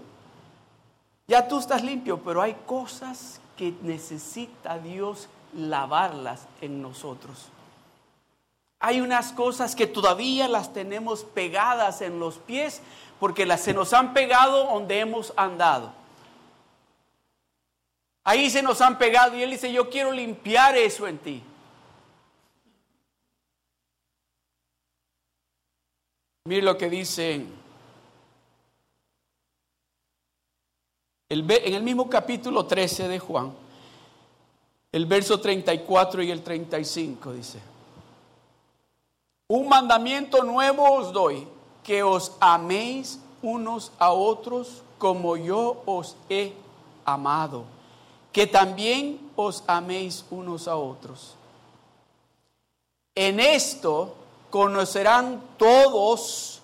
Ya 1.28 1.46
tú 1.46 1.58
estás 1.58 1.84
limpio, 1.84 2.22
pero 2.24 2.40
hay 2.40 2.54
cosas 2.66 3.38
que 3.56 3.74
necesita 3.82 4.78
Dios 4.78 5.28
lavarlas 5.54 6.48
en 6.62 6.80
nosotros. 6.80 7.50
Hay 8.80 9.02
unas 9.02 9.32
cosas 9.32 9.76
que 9.76 9.86
todavía 9.86 10.48
las 10.48 10.72
tenemos 10.72 11.24
pegadas 11.24 12.00
en 12.00 12.18
los 12.18 12.38
pies 12.38 12.80
porque 13.20 13.44
las 13.44 13.60
se 13.60 13.74
nos 13.74 13.92
han 13.92 14.14
pegado 14.14 14.64
donde 14.72 15.00
hemos 15.00 15.34
andado. 15.36 15.92
Ahí 18.24 18.48
se 18.48 18.62
nos 18.62 18.80
han 18.80 18.96
pegado 18.96 19.36
y 19.36 19.42
él 19.42 19.50
dice, 19.50 19.70
yo 19.70 19.90
quiero 19.90 20.12
limpiar 20.12 20.76
eso 20.78 21.06
en 21.06 21.18
ti. 21.18 21.42
Mire 26.44 26.62
lo 26.62 26.78
que 26.78 26.88
dice 26.88 27.44
en 31.28 31.74
el 31.74 31.82
mismo 31.82 32.08
capítulo 32.08 32.64
13 32.64 33.08
de 33.08 33.18
Juan, 33.18 33.52
el 34.90 35.04
verso 35.06 35.38
34 35.38 36.22
y 36.22 36.30
el 36.30 36.42
35 36.42 37.32
dice, 37.32 37.60
un 39.48 39.68
mandamiento 39.68 40.42
nuevo 40.42 40.90
os 40.90 41.12
doy, 41.12 41.46
que 41.84 42.02
os 42.02 42.32
améis 42.40 43.18
unos 43.42 43.92
a 43.98 44.12
otros 44.12 44.82
como 44.98 45.36
yo 45.36 45.82
os 45.86 46.16
he 46.28 46.52
amado, 47.04 47.64
que 48.32 48.46
también 48.46 49.30
os 49.36 49.64
améis 49.66 50.24
unos 50.30 50.68
a 50.68 50.76
otros. 50.76 51.34
En 53.14 53.40
esto 53.40 54.14
conocerán 54.50 55.42
todos 55.56 56.60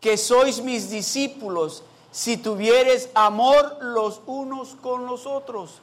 que 0.00 0.16
sois 0.16 0.62
mis 0.62 0.90
discípulos 0.90 1.82
si 2.10 2.36
tuvieres 2.36 3.10
amor 3.14 3.78
los 3.80 4.20
unos 4.26 4.76
con 4.80 5.06
los 5.06 5.26
otros. 5.26 5.80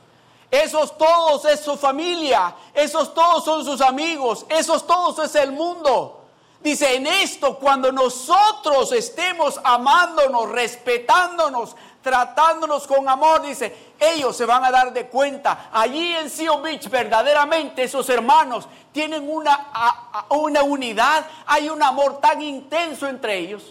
Esos 0.49 0.97
todos 0.97 1.45
es 1.45 1.59
su 1.59 1.75
familia, 1.75 2.55
esos 2.73 3.13
todos 3.13 3.43
son 3.43 3.65
sus 3.65 3.81
amigos, 3.81 4.45
esos 4.49 4.87
todos 4.87 5.19
es 5.19 5.35
el 5.35 5.51
mundo. 5.51 6.21
Dice, 6.61 6.95
en 6.95 7.05
esto, 7.05 7.57
cuando 7.59 7.91
nosotros 7.91 8.91
estemos 8.91 9.59
amándonos, 9.63 10.49
respetándonos, 10.49 11.75
tratándonos 12.01 12.87
con 12.87 13.07
amor, 13.07 13.41
dice, 13.41 13.93
ellos 13.99 14.35
se 14.35 14.45
van 14.45 14.63
a 14.63 14.71
dar 14.71 14.91
de 14.91 15.07
cuenta. 15.07 15.69
Allí 15.71 16.13
en 16.13 16.29
Seal 16.29 16.61
Beach, 16.61 16.89
verdaderamente 16.89 17.83
esos 17.83 18.09
hermanos 18.09 18.67
tienen 18.91 19.29
una, 19.29 20.25
una 20.29 20.63
unidad, 20.63 21.25
hay 21.45 21.69
un 21.69 21.83
amor 21.83 22.19
tan 22.19 22.41
intenso 22.41 23.07
entre 23.07 23.37
ellos. 23.37 23.63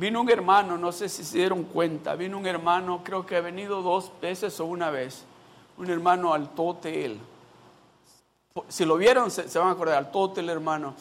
Vino 0.00 0.20
un 0.20 0.30
hermano, 0.30 0.78
no 0.78 0.92
sé 0.92 1.08
si 1.08 1.24
se 1.24 1.38
dieron 1.38 1.64
cuenta, 1.64 2.14
vino 2.14 2.38
un 2.38 2.46
hermano, 2.46 3.02
creo 3.02 3.26
que 3.26 3.34
ha 3.34 3.40
venido 3.40 3.82
dos 3.82 4.12
veces 4.22 4.60
o 4.60 4.64
una 4.64 4.90
vez, 4.90 5.24
un 5.76 5.90
hermano 5.90 6.32
altote 6.32 7.04
él. 7.04 7.18
Si 8.68 8.84
lo 8.84 8.96
vieron, 8.96 9.28
se, 9.32 9.58
van 9.58 9.70
a 9.70 9.72
acordar, 9.72 9.96
altote 9.96 10.38
el 10.40 10.50
hermano. 10.50 10.94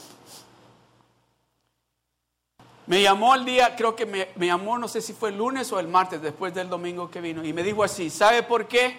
Me 2.87 3.03
llamó 3.03 3.35
el 3.35 3.45
día, 3.45 3.75
creo 3.75 3.95
que 3.95 4.07
me, 4.07 4.29
llamó, 4.35 4.79
no 4.79 4.87
sé 4.87 4.99
si 5.01 5.13
fue 5.13 5.29
el 5.29 5.37
lunes 5.37 5.71
o 5.71 5.79
el 5.79 5.87
martes, 5.87 6.19
después 6.19 6.55
del 6.55 6.67
domingo 6.67 7.11
que 7.11 7.21
vino, 7.21 7.45
y 7.45 7.53
me 7.53 7.61
dijo 7.61 7.83
así, 7.83 8.09
¿sabe 8.09 8.41
por 8.41 8.67
qué? 8.67 8.97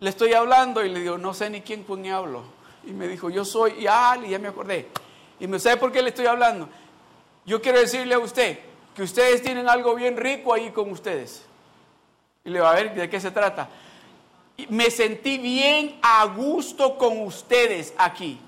Le 0.00 0.08
estoy 0.08 0.32
hablando 0.32 0.82
y 0.82 0.88
le 0.88 1.00
digo, 1.00 1.18
no 1.18 1.34
sé 1.34 1.50
ni 1.50 1.60
quién 1.60 1.84
con 1.84 2.00
quién 2.00 2.14
hablo. 2.14 2.42
Y 2.84 2.92
me 2.92 3.06
dijo, 3.06 3.28
yo 3.28 3.44
soy 3.44 3.86
Al, 3.86 4.24
y 4.24 4.30
ya 4.30 4.38
me 4.38 4.48
acordé. 4.48 4.88
Y 5.40 5.46
me 5.46 5.58
¿sabe 5.58 5.76
por 5.76 5.92
qué 5.92 6.00
le 6.00 6.08
estoy 6.08 6.24
hablando? 6.24 6.70
Yo 7.44 7.60
quiero 7.60 7.78
decirle 7.80 8.14
a 8.14 8.18
usted, 8.18 8.72
que 8.94 9.02
ustedes 9.02 9.42
tienen 9.42 9.68
algo 9.68 9.94
bien 9.94 10.16
rico 10.16 10.54
ahí 10.54 10.70
con 10.70 10.90
ustedes. 10.90 11.42
Y 12.44 12.50
le 12.50 12.60
va 12.60 12.72
a 12.72 12.74
ver 12.74 12.94
de 12.94 13.10
qué 13.10 13.20
se 13.20 13.30
trata. 13.30 13.68
Me 14.68 14.90
sentí 14.90 15.38
bien 15.38 15.98
a 16.02 16.24
gusto 16.26 16.96
con 16.96 17.20
ustedes 17.22 17.92
aquí. 17.98 18.38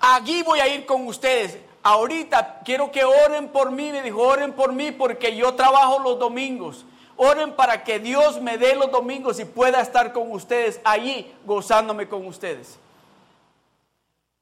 Aquí 0.00 0.42
voy 0.42 0.60
a 0.60 0.68
ir 0.68 0.84
con 0.84 1.06
ustedes. 1.06 1.58
Ahorita 1.82 2.60
quiero 2.64 2.90
que 2.90 3.04
oren 3.04 3.48
por 3.48 3.70
mí. 3.70 3.90
Me 3.90 4.02
dijo, 4.02 4.20
oren 4.20 4.52
por 4.52 4.72
mí 4.72 4.90
porque 4.92 5.34
yo 5.34 5.54
trabajo 5.54 5.98
los 6.00 6.18
domingos. 6.18 6.84
Oren 7.16 7.52
para 7.52 7.84
que 7.84 8.00
Dios 8.00 8.42
me 8.42 8.58
dé 8.58 8.74
los 8.74 8.90
domingos 8.90 9.38
y 9.38 9.44
pueda 9.44 9.80
estar 9.80 10.12
con 10.12 10.32
ustedes 10.32 10.80
allí, 10.84 11.32
gozándome 11.46 12.08
con 12.08 12.26
ustedes. 12.26 12.78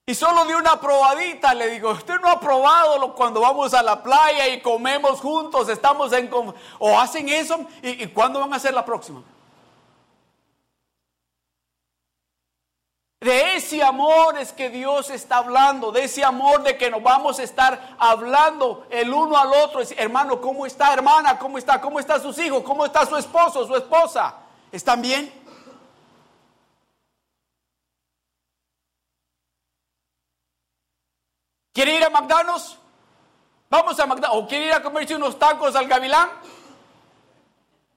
Y 0.05 0.15
solo 0.15 0.45
de 0.45 0.57
una 0.57 0.81
probadita 0.81 1.55
le 1.55 1.71
digo, 1.71 1.91
usted 1.91 2.19
no 2.21 2.29
ha 2.29 2.41
probado 2.41 3.15
cuando 3.15 3.41
vamos 3.41 3.73
a 3.73 3.83
la 3.83 4.03
playa 4.03 4.49
y 4.49 4.61
comemos 4.61 5.21
juntos, 5.21 5.69
estamos 5.69 6.13
en... 6.13 6.29
o 6.79 6.99
hacen 6.99 7.29
eso, 7.29 7.61
¿y, 7.83 8.03
y 8.03 8.07
cuándo 8.09 8.41
van 8.41 8.53
a 8.53 8.57
hacer 8.57 8.75
la 8.75 8.85
próxima? 8.85 9.23
De 13.21 13.55
ese 13.55 13.81
amor 13.81 14.37
es 14.39 14.53
que 14.53 14.69
Dios 14.69 15.09
está 15.09 15.37
hablando, 15.37 15.93
de 15.93 16.03
ese 16.03 16.25
amor 16.25 16.65
de 16.65 16.77
que 16.77 16.91
nos 16.91 17.01
vamos 17.01 17.39
a 17.39 17.45
estar 17.45 17.95
hablando 17.97 18.85
el 18.91 19.15
uno 19.15 19.39
al 19.39 19.53
otro. 19.53 19.81
Hermano, 19.97 20.41
¿cómo 20.41 20.67
está 20.67 20.93
hermana? 20.93 21.39
¿Cómo 21.39 21.57
está? 21.57 21.81
¿Cómo 21.81 22.01
están 22.01 22.21
sus 22.21 22.37
hijos? 22.41 22.65
¿Cómo 22.65 22.85
está 22.85 23.07
su 23.07 23.17
esposo, 23.17 23.65
su 23.65 23.77
esposa? 23.77 24.35
¿Están 24.73 25.01
bien? 25.01 25.33
¿Quiere 31.83 31.97
ir 31.97 32.05
a 32.05 32.11
McDonald's? 32.11 32.77
Vamos 33.69 33.99
a 33.99 34.07
McDonald's. 34.07 34.39
¿O 34.39 34.47
quiere 34.47 34.67
ir 34.67 34.73
a 34.73 34.81
comerse 34.81 35.17
unos 35.17 35.37
tacos 35.37 35.75
al 35.75 35.89
gavilán? 35.89 36.31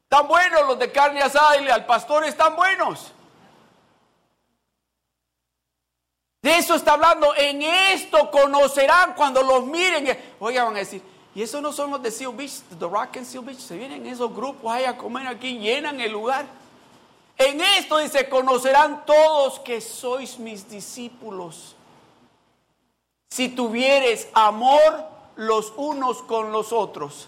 Están 0.05 0.27
buenos 0.27 0.65
los 0.65 0.79
de 0.79 0.91
carne 0.91 1.21
asada 1.21 1.61
y 1.61 1.67
al 1.69 1.85
pastor 1.85 2.23
están 2.23 2.55
buenos. 2.55 3.11
De 6.41 6.57
eso 6.57 6.73
está 6.73 6.93
hablando. 6.93 7.35
En 7.35 7.61
esto 7.61 8.31
conocerán 8.31 9.13
cuando 9.13 9.43
los 9.43 9.63
miren. 9.67 10.17
Oigan, 10.39 10.65
van 10.65 10.77
a 10.77 10.79
decir, 10.79 11.03
y 11.35 11.43
esos 11.43 11.61
no 11.61 11.71
son 11.71 11.91
los 11.91 12.01
de 12.01 12.09
Seal 12.09 12.33
Beach, 12.33 12.63
The 12.79 12.87
Rock 12.87 13.17
and 13.17 13.25
Seal 13.27 13.43
Beach. 13.43 13.59
Se 13.59 13.77
vienen 13.77 14.07
esos 14.07 14.33
grupos 14.33 14.73
ahí 14.73 14.85
a 14.85 14.97
comer 14.97 15.27
aquí, 15.27 15.59
llenan 15.59 16.01
el 16.01 16.11
lugar. 16.11 16.47
En 17.37 17.61
esto 17.61 17.99
dice, 17.99 18.27
conocerán 18.29 19.05
todos 19.05 19.59
que 19.59 19.79
sois 19.79 20.39
mis 20.39 20.67
discípulos 20.67 21.74
si 23.35 23.49
tuvieres 23.49 24.29
amor 24.33 24.79
los 25.35 25.73
unos 25.75 26.21
con 26.21 26.53
los 26.53 26.71
otros. 26.71 27.27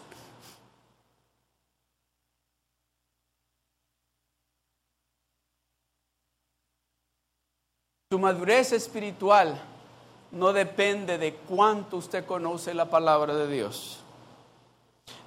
Su 8.10 8.18
madurez 8.20 8.72
espiritual 8.72 9.62
no 10.32 10.54
depende 10.54 11.18
de 11.18 11.34
cuánto 11.34 11.98
usted 11.98 12.26
conoce 12.26 12.74
la 12.74 12.90
palabra 12.90 13.36
de 13.36 13.50
Dios. 13.50 14.00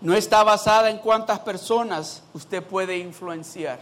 No 0.01 0.14
está 0.14 0.43
basada 0.45 0.88
en 0.88 0.97
cuántas 0.97 1.40
personas 1.40 2.23
usted 2.33 2.64
puede 2.64 2.97
influenciar. 2.97 3.81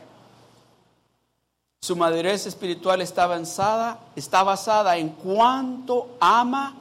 Su 1.80 1.94
madurez 1.94 2.46
espiritual 2.46 3.00
está 3.02 3.22
avanzada, 3.22 4.00
está 4.16 4.42
basada 4.42 4.96
en 4.96 5.10
cuánto 5.10 6.16
ama 6.18 6.74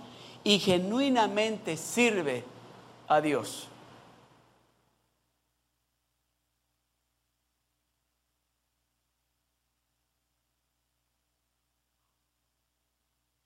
y 0.47 0.59
genuinamente 0.59 1.75
sirve 1.75 2.41
a 3.09 3.19
Dios. 3.19 3.67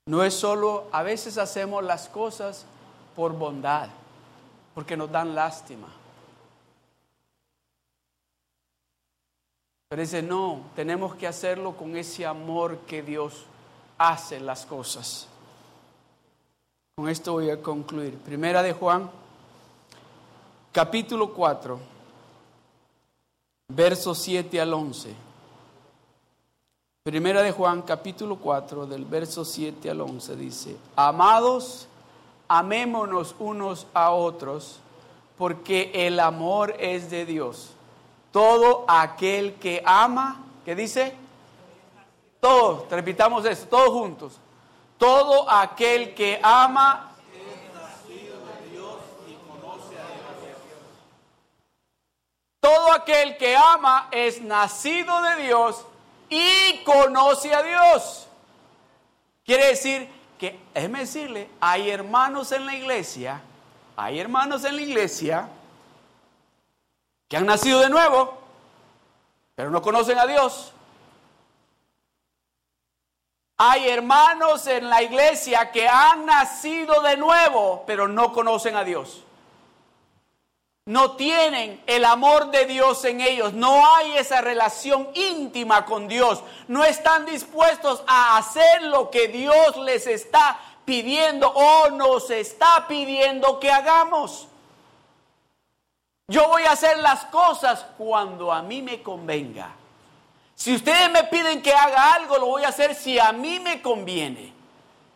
No 0.06 0.24
es 0.24 0.36
solo, 0.36 0.90
a 0.92 1.02
veces 1.02 1.40
hacemos 1.40 1.84
las 1.84 2.08
cosas 2.08 2.68
por 3.16 3.34
bondad, 3.34 3.90
porque 4.76 4.96
nos 4.96 5.12
dan 5.12 5.34
lástima. 5.34 5.88
Pero 9.90 10.04
dice, 10.04 10.22
no, 10.22 10.70
tenemos 10.76 11.16
que 11.16 11.26
hacerlo 11.26 11.76
con 11.76 11.98
ese 11.98 12.28
amor 12.28 12.78
que 12.82 13.02
Dios 13.02 13.46
hace 13.98 14.40
las 14.40 14.68
cosas. 14.68 15.31
Con 16.96 17.08
esto 17.08 17.34
voy 17.34 17.50
a 17.50 17.62
concluir. 17.62 18.18
Primera 18.18 18.62
de 18.62 18.74
Juan, 18.74 19.10
capítulo 20.74 21.34
4, 21.34 21.80
versos 23.70 24.18
7 24.18 24.60
al 24.60 24.74
11. 24.74 25.16
Primera 27.04 27.42
de 27.42 27.52
Juan 27.52 27.82
capítulo 27.82 28.36
4 28.36 28.86
del 28.86 29.06
verso 29.06 29.46
7 29.46 29.90
al 29.90 30.02
11 30.02 30.36
dice, 30.36 30.78
amados, 30.96 31.88
amémonos 32.48 33.36
unos 33.40 33.88
a 33.94 34.12
otros, 34.12 34.78
porque 35.38 35.92
el 35.94 36.20
amor 36.20 36.76
es 36.78 37.10
de 37.10 37.26
Dios. 37.26 37.72
Todo 38.34 38.84
aquel 38.88 39.54
que 39.56 39.82
ama, 39.86 40.44
¿qué 40.66 40.76
dice? 40.76 41.16
Todos, 42.42 42.88
repitamos 42.92 43.46
esto, 43.46 43.68
todos 43.68 43.90
juntos. 43.90 44.40
Todo 45.02 45.50
aquel 45.50 46.14
que 46.14 46.40
ama 46.44 47.16
es 47.34 47.74
nacido 47.74 48.46
de 48.46 48.70
Dios 48.70 48.98
y 49.28 49.34
conoce 49.50 49.98
a 49.98 50.08
Dios. 50.40 50.60
Todo 52.60 52.92
aquel 52.94 53.36
que 53.38 53.58
ama 53.58 54.10
es 54.12 54.40
nacido 54.44 55.20
de 55.24 55.36
Dios 55.38 55.88
y 56.30 56.84
conoce 56.84 57.52
a 57.52 57.64
Dios. 57.64 58.28
Quiere 59.44 59.70
decir 59.70 60.08
que, 60.38 60.60
déjeme 60.72 61.00
decirle, 61.00 61.50
hay 61.60 61.90
hermanos 61.90 62.52
en 62.52 62.68
la 62.68 62.76
iglesia, 62.76 63.42
hay 63.96 64.20
hermanos 64.20 64.64
en 64.66 64.76
la 64.76 64.82
iglesia 64.84 65.50
que 67.28 67.38
han 67.38 67.48
nacido 67.48 67.80
de 67.80 67.90
nuevo, 67.90 68.38
pero 69.56 69.72
no 69.72 69.82
conocen 69.82 70.20
a 70.20 70.28
Dios. 70.28 70.74
Hay 73.64 73.90
hermanos 73.90 74.66
en 74.66 74.90
la 74.90 75.04
iglesia 75.04 75.72
que 75.72 75.88
han 75.88 76.26
nacido 76.26 77.02
de 77.02 77.16
nuevo, 77.18 77.84
pero 77.86 78.08
no 78.08 78.34
conocen 78.34 78.76
a 78.76 78.84
Dios 78.84 79.24
no 80.86 81.12
tienen 81.12 81.82
el 81.86 82.04
amor 82.06 82.50
de 82.50 82.66
Dios 82.66 83.06
en 83.06 83.22
ellos, 83.22 83.54
no 83.54 83.96
hay 83.96 84.18
esa 84.18 84.42
relación 84.42 85.10
íntima 85.14 85.86
con 85.86 86.08
Dios, 86.08 86.44
no 86.68 86.84
están 86.84 87.26
dispuestos 87.26 88.04
a 88.08 88.38
hacer 88.38 88.84
lo 88.84 89.12
que 89.12 89.28
Dios 89.28 89.78
les 89.78 90.08
está 90.08 90.60
pidiendo 90.84 91.50
o 91.50 91.92
nos 91.92 92.30
está 92.32 92.88
pidiendo 92.88 93.60
que 93.60 93.72
hagamos. 93.72 94.48
Yo 96.28 96.48
voy 96.48 96.64
a 96.64 96.72
hacer 96.72 96.98
las 96.98 97.26
cosas 97.26 97.86
cuando 97.98 98.52
a 98.52 98.62
mí 98.62 98.82
me 98.82 99.04
convenga. 99.04 99.76
Si 100.62 100.76
ustedes 100.76 101.10
me 101.10 101.24
piden 101.24 101.64
que 101.64 101.74
haga 101.74 102.14
algo, 102.14 102.38
lo 102.38 102.46
voy 102.46 102.64
a 102.66 102.68
hacer 102.68 102.94
si 102.94 103.18
a 103.18 103.32
mí 103.32 103.60
me 103.60 103.82
conviene. 103.82 104.54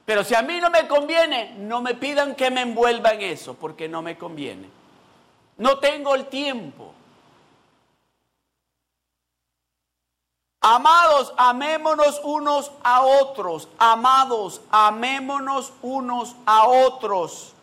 Pero 0.03 0.23
si 0.23 0.33
a 0.33 0.41
mí 0.41 0.59
no 0.59 0.71
me 0.71 0.87
conviene, 0.87 1.53
no 1.59 1.83
me 1.83 1.93
pidan 1.93 2.33
que 2.33 2.49
me 2.49 2.61
envuelva 2.61 3.11
en 3.11 3.21
eso, 3.21 3.53
porque 3.53 3.87
no 3.87 4.01
me 4.01 4.17
conviene. 4.17 4.67
No 5.57 5.77
tengo 5.77 6.15
el 6.15 6.25
tiempo. 6.29 6.95
Amados, 10.61 11.31
amémonos 11.37 12.21
unos 12.23 12.71
a 12.83 13.03
otros. 13.03 13.67
Amados, 13.77 14.61
amémonos 14.71 15.73
unos 15.83 16.35
a 16.47 16.65
otros. 16.65 17.53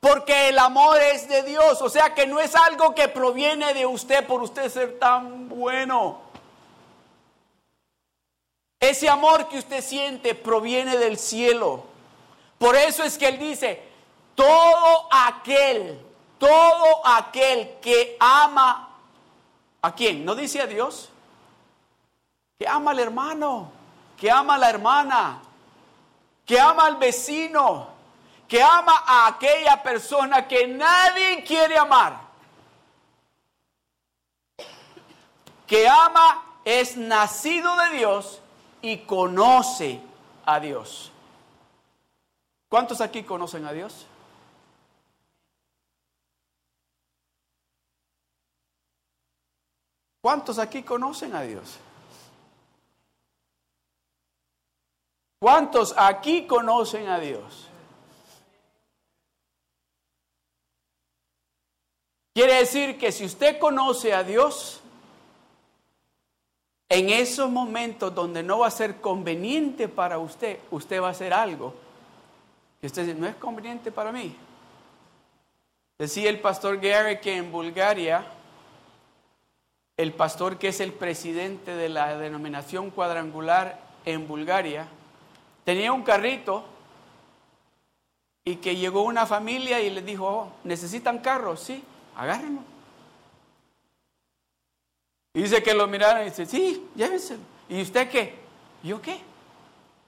Porque 0.00 0.48
el 0.48 0.58
amor 0.58 0.98
es 1.00 1.28
de 1.28 1.44
Dios. 1.44 1.80
O 1.80 1.90
sea 1.90 2.12
que 2.12 2.26
no 2.26 2.40
es 2.40 2.56
algo 2.56 2.92
que 2.92 3.06
proviene 3.06 3.72
de 3.72 3.86
usted 3.86 4.26
por 4.26 4.42
usted 4.42 4.68
ser 4.68 4.98
tan 4.98 5.48
bueno. 5.48 6.26
Ese 8.80 9.08
amor 9.08 9.48
que 9.48 9.58
usted 9.58 9.82
siente 9.82 10.34
proviene 10.34 10.96
del 10.96 11.18
cielo. 11.18 11.84
Por 12.58 12.76
eso 12.76 13.02
es 13.02 13.18
que 13.18 13.28
Él 13.28 13.38
dice, 13.38 13.82
todo 14.34 15.08
aquel 15.10 16.08
todo 16.38 17.04
aquel 17.04 17.78
que 17.80 18.16
ama 18.20 18.88
a 19.82 19.94
quién, 19.94 20.24
¿no 20.24 20.34
dice 20.34 20.60
a 20.60 20.66
Dios? 20.66 21.10
Que 22.58 22.66
ama 22.66 22.92
al 22.92 23.00
hermano, 23.00 23.70
que 24.16 24.30
ama 24.30 24.54
a 24.54 24.58
la 24.58 24.70
hermana, 24.70 25.42
que 26.46 26.58
ama 26.58 26.86
al 26.86 26.96
vecino, 26.96 27.88
que 28.46 28.62
ama 28.62 29.04
a 29.06 29.26
aquella 29.26 29.82
persona 29.82 30.46
que 30.46 30.66
nadie 30.66 31.44
quiere 31.44 31.76
amar. 31.76 32.28
Que 35.66 35.86
ama 35.86 36.42
es 36.64 36.96
nacido 36.96 37.76
de 37.76 37.98
Dios 37.98 38.40
y 38.82 38.98
conoce 38.98 40.00
a 40.44 40.60
Dios. 40.60 41.12
¿Cuántos 42.68 43.00
aquí 43.00 43.22
conocen 43.22 43.64
a 43.66 43.72
Dios? 43.72 44.06
¿Cuántos 50.20 50.58
aquí 50.58 50.82
conocen 50.82 51.34
a 51.34 51.42
Dios? 51.42 51.78
¿Cuántos 55.40 55.94
aquí 55.96 56.46
conocen 56.46 57.08
a 57.08 57.18
Dios? 57.18 57.68
Quiere 62.34 62.54
decir 62.54 62.98
que 62.98 63.10
si 63.10 63.24
usted 63.24 63.58
conoce 63.58 64.12
a 64.12 64.22
Dios, 64.22 64.80
en 66.88 67.10
esos 67.10 67.50
momentos 67.50 68.14
donde 68.14 68.42
no 68.42 68.60
va 68.60 68.68
a 68.68 68.70
ser 68.70 69.00
conveniente 69.00 69.88
para 69.88 70.18
usted, 70.18 70.58
usted 70.70 71.02
va 71.02 71.08
a 71.08 71.10
hacer 71.10 71.32
algo 71.32 71.74
que 72.80 72.86
usted 72.86 73.06
dice, 73.06 73.18
no 73.18 73.26
es 73.26 73.34
conveniente 73.36 73.90
para 73.90 74.12
mí. 74.12 74.34
Decía 75.98 76.30
el 76.30 76.40
pastor 76.40 76.80
Gary 76.80 77.18
que 77.18 77.36
en 77.36 77.50
Bulgaria 77.50 78.24
el 79.98 80.12
pastor 80.12 80.58
que 80.58 80.68
es 80.68 80.78
el 80.80 80.92
presidente 80.92 81.74
de 81.74 81.88
la 81.88 82.16
denominación 82.16 82.90
cuadrangular 82.90 83.80
en 84.04 84.28
Bulgaria, 84.28 84.86
tenía 85.64 85.92
un 85.92 86.04
carrito 86.04 86.64
y 88.44 88.56
que 88.56 88.76
llegó 88.76 89.02
una 89.02 89.26
familia 89.26 89.80
y 89.80 89.90
le 89.90 90.00
dijo, 90.00 90.26
oh, 90.26 90.52
¿necesitan 90.62 91.18
carros? 91.18 91.60
Sí, 91.60 91.82
agárrenlo. 92.16 92.60
Dice 95.42 95.62
que 95.62 95.74
lo 95.74 95.86
miraron 95.86 96.22
y 96.22 96.26
dice, 96.26 96.46
sí, 96.46 96.88
llévenselo. 96.94 97.40
¿Y 97.68 97.82
usted 97.82 98.10
qué? 98.10 98.38
¿Yo 98.82 99.00
qué? 99.00 99.20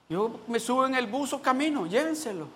Yo 0.09 0.39
me 0.47 0.59
subo 0.59 0.85
en 0.85 0.95
el 0.95 1.07
buzo 1.07 1.41
camino, 1.41 1.85
llévenselo. 1.85 2.47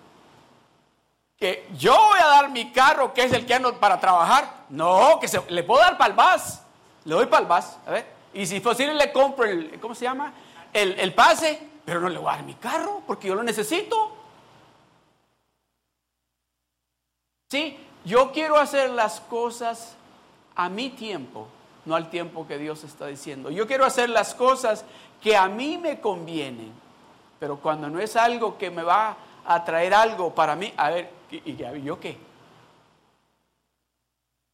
Que 1.38 1.68
yo 1.78 1.92
voy 1.94 2.18
a 2.18 2.26
dar 2.26 2.50
mi 2.50 2.72
carro, 2.72 3.14
que 3.14 3.24
es 3.24 3.32
el 3.32 3.46
que 3.46 3.54
ando 3.54 3.78
para 3.78 4.00
trabajar. 4.00 4.64
No, 4.68 5.18
que 5.20 5.28
se, 5.28 5.40
le 5.50 5.62
puedo 5.62 5.80
dar 5.80 5.96
bus 6.14 6.60
le 7.06 7.14
doy 7.14 7.26
bus, 7.26 7.64
a 7.86 7.90
ver, 7.90 8.06
y 8.34 8.44
si 8.46 8.58
posible 8.58 8.92
le 8.92 9.12
compro 9.12 9.46
el, 9.46 9.78
¿cómo 9.80 9.94
se 9.94 10.04
llama? 10.04 10.32
El, 10.72 10.98
el 10.98 11.14
pase, 11.14 11.58
pero 11.84 12.00
no 12.00 12.08
le 12.08 12.18
voy 12.18 12.28
a 12.28 12.36
dar 12.36 12.44
mi 12.44 12.54
carro 12.54 13.00
porque 13.06 13.28
yo 13.28 13.36
lo 13.36 13.44
necesito. 13.44 14.12
Sí, 17.48 17.78
yo 18.04 18.32
quiero 18.32 18.58
hacer 18.58 18.90
las 18.90 19.20
cosas 19.20 19.94
a 20.56 20.68
mi 20.68 20.90
tiempo, 20.90 21.46
no 21.86 21.94
al 21.94 22.10
tiempo 22.10 22.46
que 22.46 22.58
Dios 22.58 22.84
está 22.84 23.06
diciendo. 23.06 23.50
Yo 23.50 23.66
quiero 23.66 23.84
hacer 23.84 24.10
las 24.10 24.34
cosas 24.34 24.84
que 25.22 25.36
a 25.36 25.48
mí 25.48 25.78
me 25.78 26.00
convienen, 26.00 26.72
pero 27.38 27.56
cuando 27.56 27.88
no 27.88 28.00
es 28.00 28.16
algo 28.16 28.58
que 28.58 28.70
me 28.70 28.82
va 28.82 29.16
a 29.46 29.64
traer 29.64 29.94
algo 29.94 30.34
para 30.34 30.56
mí, 30.56 30.72
a 30.76 30.90
ver, 30.90 31.10
¿y, 31.30 31.56
yo 31.82 31.98
qué? 31.98 32.18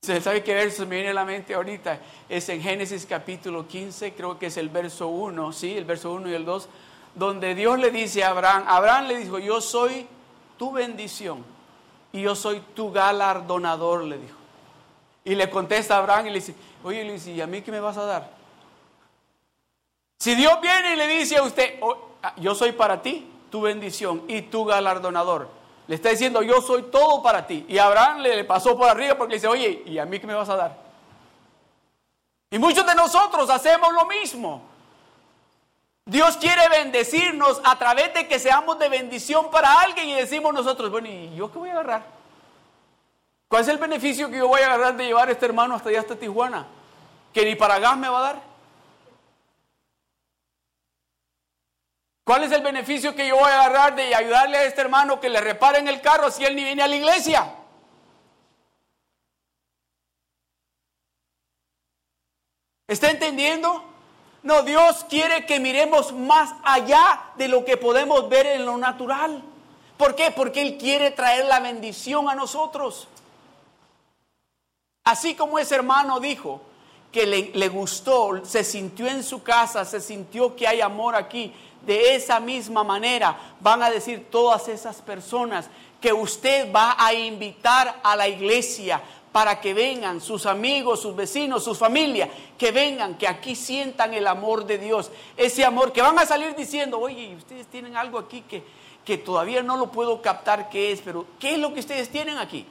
¿Se 0.02 0.20
sabe 0.20 0.42
qué 0.42 0.54
verso 0.54 0.84
me 0.86 0.96
viene 0.96 1.10
a 1.10 1.14
la 1.14 1.24
mente 1.24 1.54
ahorita? 1.54 1.98
Es 2.28 2.48
en 2.48 2.60
Génesis 2.60 3.06
capítulo 3.06 3.66
15, 3.66 4.12
creo 4.14 4.38
que 4.38 4.46
es 4.46 4.56
el 4.56 4.68
verso 4.68 5.08
1, 5.08 5.52
¿sí? 5.52 5.76
El 5.76 5.84
verso 5.84 6.12
1 6.12 6.28
y 6.28 6.34
el 6.34 6.44
2, 6.44 6.68
donde 7.14 7.54
Dios 7.54 7.78
le 7.78 7.90
dice 7.90 8.24
a 8.24 8.30
Abraham, 8.30 8.64
Abraham 8.66 9.06
le 9.06 9.18
dijo, 9.18 9.38
yo 9.38 9.60
soy 9.60 10.06
tu 10.58 10.72
bendición 10.72 11.44
y 12.12 12.22
yo 12.22 12.34
soy 12.34 12.60
tu 12.74 12.90
galardonador, 12.92 14.04
le 14.04 14.18
dijo. 14.18 14.41
Y 15.24 15.34
le 15.34 15.48
contesta 15.48 15.96
a 15.96 15.98
Abraham 15.98 16.26
y 16.26 16.30
le 16.30 16.34
dice, 16.36 16.54
oye 16.82 17.04
Luis, 17.04 17.26
¿y 17.26 17.40
a 17.40 17.46
mí 17.46 17.62
qué 17.62 17.70
me 17.70 17.80
vas 17.80 17.96
a 17.96 18.04
dar? 18.04 18.30
Si 20.18 20.34
Dios 20.34 20.60
viene 20.60 20.94
y 20.94 20.96
le 20.96 21.06
dice 21.06 21.36
a 21.36 21.42
usted, 21.42 21.78
oh, 21.80 21.96
ah, 22.22 22.34
yo 22.36 22.54
soy 22.54 22.72
para 22.72 23.02
ti 23.02 23.28
tu 23.50 23.60
bendición 23.60 24.24
y 24.28 24.42
tu 24.42 24.64
galardonador, 24.64 25.48
le 25.86 25.96
está 25.96 26.10
diciendo, 26.10 26.42
yo 26.42 26.60
soy 26.60 26.84
todo 26.84 27.22
para 27.22 27.46
ti. 27.46 27.66
Y 27.68 27.78
Abraham 27.78 28.20
le, 28.20 28.44
pasó 28.44 28.76
por 28.76 28.88
arriba 28.88 29.16
porque 29.16 29.32
le 29.32 29.36
dice, 29.36 29.48
oye, 29.48 29.82
¿y 29.86 29.98
a 29.98 30.06
mí 30.06 30.18
qué 30.20 30.26
me 30.26 30.34
vas 30.34 30.48
a 30.48 30.56
dar? 30.56 30.78
Y 32.50 32.58
muchos 32.58 32.86
de 32.86 32.94
nosotros 32.94 33.50
hacemos 33.50 33.92
lo 33.92 34.06
mismo. 34.06 34.62
Dios 36.04 36.36
quiere 36.36 36.68
bendecirnos 36.68 37.60
a 37.64 37.78
través 37.78 38.12
de 38.14 38.26
que 38.26 38.38
seamos 38.38 38.78
de 38.78 38.88
bendición 38.88 39.50
para 39.50 39.80
alguien 39.80 40.08
y 40.08 40.14
decimos 40.14 40.52
nosotros, 40.52 40.90
bueno, 40.90 41.08
¿y 41.08 41.34
yo 41.36 41.50
qué 41.50 41.58
voy 41.58 41.70
a 41.70 41.72
agarrar? 41.72 42.21
¿Cuál 43.52 43.64
es 43.64 43.68
el 43.68 43.76
beneficio 43.76 44.30
que 44.30 44.38
yo 44.38 44.48
voy 44.48 44.62
a 44.62 44.64
agarrar 44.64 44.96
de 44.96 45.04
llevar 45.04 45.28
a 45.28 45.32
este 45.32 45.44
hermano 45.44 45.74
hasta 45.74 45.90
allá, 45.90 46.00
hasta 46.00 46.16
Tijuana? 46.16 46.66
Que 47.34 47.44
ni 47.44 47.54
para 47.54 47.78
gas 47.78 47.98
me 47.98 48.08
va 48.08 48.18
a 48.18 48.22
dar. 48.22 48.42
¿Cuál 52.24 52.44
es 52.44 52.52
el 52.52 52.62
beneficio 52.62 53.14
que 53.14 53.28
yo 53.28 53.36
voy 53.36 53.50
a 53.50 53.60
agarrar 53.60 53.94
de 53.94 54.14
ayudarle 54.14 54.56
a 54.56 54.64
este 54.64 54.80
hermano 54.80 55.20
que 55.20 55.28
le 55.28 55.38
reparen 55.38 55.86
el 55.86 56.00
carro 56.00 56.30
si 56.30 56.46
él 56.46 56.56
ni 56.56 56.64
viene 56.64 56.82
a 56.82 56.88
la 56.88 56.96
iglesia? 56.96 57.54
¿Está 62.88 63.10
entendiendo? 63.10 63.84
No, 64.42 64.62
Dios 64.62 65.04
quiere 65.10 65.44
que 65.44 65.60
miremos 65.60 66.14
más 66.14 66.54
allá 66.64 67.32
de 67.36 67.48
lo 67.48 67.66
que 67.66 67.76
podemos 67.76 68.30
ver 68.30 68.46
en 68.46 68.64
lo 68.64 68.78
natural. 68.78 69.44
¿Por 69.98 70.14
qué? 70.14 70.30
Porque 70.30 70.62
Él 70.62 70.78
quiere 70.78 71.10
traer 71.10 71.44
la 71.44 71.60
bendición 71.60 72.30
a 72.30 72.34
nosotros. 72.34 73.08
Así 75.04 75.34
como 75.34 75.58
ese 75.58 75.74
hermano 75.74 76.20
dijo 76.20 76.60
que 77.10 77.26
le, 77.26 77.68
gustó, 77.68 78.44
se 78.44 78.62
sintió 78.62 79.08
en 79.08 79.24
su 79.24 79.42
casa, 79.42 79.84
se 79.84 80.00
sintió 80.00 80.54
que 80.54 80.68
hay 80.68 80.80
amor 80.80 81.16
aquí, 81.16 81.52
de 81.84 82.14
esa 82.14 82.38
misma 82.38 82.84
manera 82.84 83.36
van 83.58 83.82
a 83.82 83.90
decir 83.90 84.28
todas 84.30 84.68
esas 84.68 85.02
personas 85.02 85.68
que 86.00 86.12
usted 86.12 86.72
va 86.72 86.94
a 86.96 87.12
invitar 87.12 88.00
a 88.04 88.14
la 88.14 88.28
iglesia 88.28 89.02
para 89.32 89.60
que 89.60 89.74
vengan 89.74 90.20
sus 90.20 90.46
amigos, 90.46 91.00
sus 91.02 91.16
vecinos, 91.16 91.64
sus 91.64 91.78
familias, 91.78 92.28
que 92.56 92.70
vengan, 92.70 93.18
que 93.18 93.26
aquí 93.26 93.56
sientan 93.56 94.14
el 94.14 94.28
amor 94.28 94.66
de 94.66 94.78
Dios. 94.78 95.10
Ese 95.36 95.64
amor 95.64 95.92
que 95.92 96.00
van 96.00 96.18
a 96.20 96.26
salir 96.26 96.54
diciendo, 96.54 97.00
oye, 97.00 97.34
ustedes 97.34 97.66
tienen 97.66 97.96
algo 97.96 98.20
aquí 98.20 98.42
que, 98.42 98.62
que 99.04 99.18
todavía 99.18 99.64
no 99.64 99.76
lo 99.76 99.90
puedo 99.90 100.22
captar 100.22 100.70
qué 100.70 100.92
es, 100.92 101.00
pero 101.00 101.26
¿qué 101.40 101.54
es 101.54 101.58
lo 101.58 101.74
que 101.74 101.80
ustedes 101.80 102.08
tienen 102.08 102.38
aquí? 102.38 102.64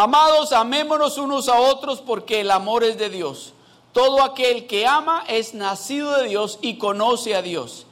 Amados, 0.00 0.52
amémonos 0.52 1.18
unos 1.18 1.48
a 1.48 1.58
otros 1.58 2.00
porque 2.00 2.42
el 2.42 2.52
amor 2.52 2.84
es 2.84 2.98
de 2.98 3.10
Dios. 3.10 3.52
Todo 3.92 4.22
aquel 4.22 4.68
que 4.68 4.86
ama 4.86 5.24
es 5.26 5.54
nacido 5.54 6.16
de 6.18 6.28
Dios 6.28 6.60
y 6.62 6.78
conoce 6.78 7.34
a 7.34 7.42
Dios. 7.42 7.84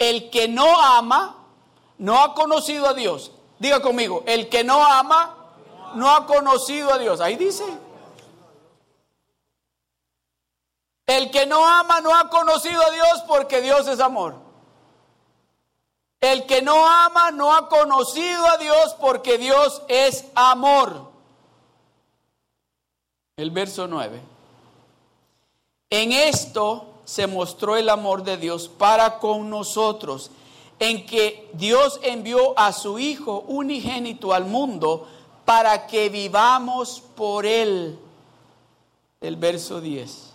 El 0.00 0.28
que 0.30 0.48
no 0.48 0.80
ama 0.80 1.36
no 1.98 2.20
ha 2.20 2.34
conocido 2.34 2.88
a 2.88 2.94
Dios. 2.94 3.30
Diga 3.60 3.80
conmigo, 3.80 4.24
el 4.26 4.48
que 4.48 4.64
no 4.64 4.84
ama 4.84 5.36
no 5.94 6.10
ha 6.10 6.26
conocido 6.26 6.92
a 6.92 6.98
Dios. 6.98 7.20
Ahí 7.20 7.36
dice. 7.36 7.64
El 11.06 11.30
que 11.30 11.46
no 11.46 11.64
ama 11.64 12.00
no 12.00 12.12
ha 12.12 12.28
conocido 12.28 12.82
a 12.84 12.90
Dios 12.90 13.22
porque 13.28 13.60
Dios 13.60 13.86
es 13.86 14.00
amor. 14.00 14.34
El 16.20 16.44
que 16.46 16.60
no 16.60 16.88
ama 16.88 17.30
no 17.30 17.54
ha 17.54 17.68
conocido 17.68 18.48
a 18.48 18.56
Dios 18.56 18.96
porque 19.00 19.38
Dios 19.38 19.80
es 19.86 20.24
amor 20.34 21.11
el 23.42 23.50
verso 23.50 23.86
9. 23.88 24.20
En 25.90 26.12
esto 26.12 26.86
se 27.04 27.26
mostró 27.26 27.76
el 27.76 27.88
amor 27.88 28.22
de 28.22 28.36
Dios 28.36 28.68
para 28.68 29.18
con 29.18 29.50
nosotros, 29.50 30.30
en 30.78 31.04
que 31.04 31.50
Dios 31.52 32.00
envió 32.02 32.58
a 32.58 32.72
su 32.72 32.98
Hijo 32.98 33.44
unigénito 33.48 34.32
al 34.32 34.46
mundo 34.46 35.06
para 35.44 35.86
que 35.86 36.08
vivamos 36.08 37.02
por 37.14 37.44
Él. 37.44 37.98
El 39.20 39.36
verso 39.36 39.80
10. 39.80 40.30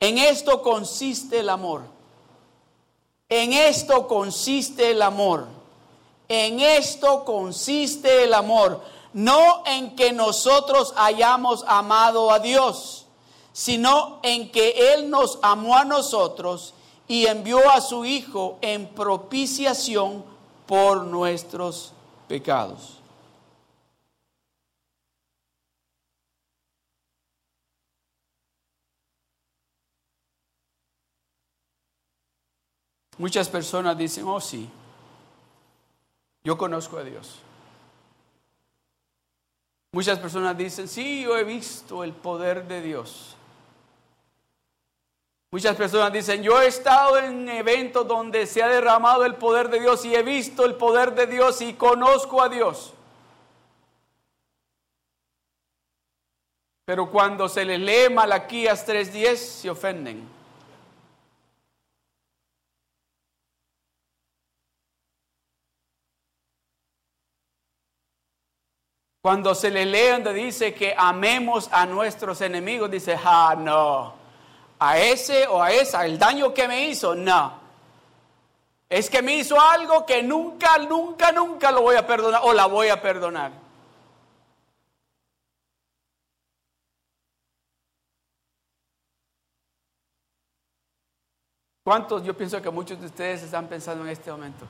En 0.00 0.18
esto 0.18 0.62
consiste 0.62 1.40
el 1.40 1.50
amor. 1.50 1.82
En 3.28 3.52
esto 3.52 4.08
consiste 4.08 4.90
el 4.90 5.02
amor. 5.02 5.46
En 6.28 6.60
esto 6.60 7.24
consiste 7.24 8.24
el 8.24 8.34
amor 8.34 8.82
no 9.12 9.62
en 9.66 9.96
que 9.96 10.12
nosotros 10.12 10.92
hayamos 10.96 11.64
amado 11.66 12.30
a 12.30 12.38
Dios, 12.38 13.06
sino 13.52 14.20
en 14.22 14.50
que 14.50 14.94
Él 14.94 15.10
nos 15.10 15.38
amó 15.42 15.76
a 15.76 15.84
nosotros 15.84 16.74
y 17.08 17.26
envió 17.26 17.70
a 17.70 17.80
su 17.80 18.04
Hijo 18.04 18.58
en 18.60 18.86
propiciación 18.88 20.24
por 20.66 21.04
nuestros 21.04 21.92
pecados. 22.28 22.98
Muchas 33.16 33.48
personas 33.48 33.98
dicen, 33.98 34.24
oh 34.28 34.40
sí, 34.40 34.70
yo 36.44 36.56
conozco 36.56 36.98
a 36.98 37.02
Dios. 37.02 37.40
Muchas 39.92 40.18
personas 40.18 40.56
dicen, 40.56 40.86
sí, 40.86 41.22
yo 41.22 41.36
he 41.36 41.44
visto 41.44 42.04
el 42.04 42.12
poder 42.12 42.68
de 42.68 42.82
Dios. 42.82 43.36
Muchas 45.50 45.76
personas 45.76 46.12
dicen, 46.12 46.42
yo 46.42 46.60
he 46.60 46.66
estado 46.66 47.16
en 47.16 47.48
eventos 47.48 48.06
donde 48.06 48.46
se 48.46 48.62
ha 48.62 48.68
derramado 48.68 49.24
el 49.24 49.36
poder 49.36 49.70
de 49.70 49.80
Dios 49.80 50.04
y 50.04 50.14
he 50.14 50.22
visto 50.22 50.66
el 50.66 50.74
poder 50.74 51.14
de 51.14 51.26
Dios 51.26 51.62
y 51.62 51.72
conozco 51.72 52.42
a 52.42 52.50
Dios. 52.50 52.92
Pero 56.84 57.10
cuando 57.10 57.48
se 57.48 57.64
les 57.64 57.80
lee 57.80 58.12
Malaquías 58.12 58.86
3:10 58.86 59.36
se 59.36 59.70
ofenden. 59.70 60.37
Cuando 69.28 69.54
se 69.54 69.70
le 69.70 69.84
lee 69.84 70.08
donde 70.12 70.32
dice 70.32 70.72
que 70.72 70.94
amemos 70.96 71.68
a 71.70 71.84
nuestros 71.84 72.40
enemigos, 72.40 72.90
dice, 72.90 73.14
ah, 73.22 73.54
no, 73.58 74.14
a 74.78 74.98
ese 74.98 75.46
o 75.46 75.62
a 75.62 75.70
esa, 75.70 76.06
el 76.06 76.18
daño 76.18 76.54
que 76.54 76.66
me 76.66 76.88
hizo, 76.88 77.14
no. 77.14 77.60
Es 78.88 79.10
que 79.10 79.20
me 79.20 79.34
hizo 79.34 79.60
algo 79.60 80.06
que 80.06 80.22
nunca, 80.22 80.78
nunca, 80.78 81.30
nunca 81.30 81.70
lo 81.70 81.82
voy 81.82 81.96
a 81.96 82.06
perdonar 82.06 82.40
o 82.42 82.54
la 82.54 82.64
voy 82.64 82.88
a 82.88 83.02
perdonar. 83.02 83.52
¿Cuántos? 91.84 92.24
Yo 92.24 92.34
pienso 92.34 92.62
que 92.62 92.70
muchos 92.70 92.98
de 92.98 93.04
ustedes 93.04 93.42
están 93.42 93.68
pensando 93.68 94.04
en 94.04 94.08
este 94.08 94.30
momento. 94.30 94.66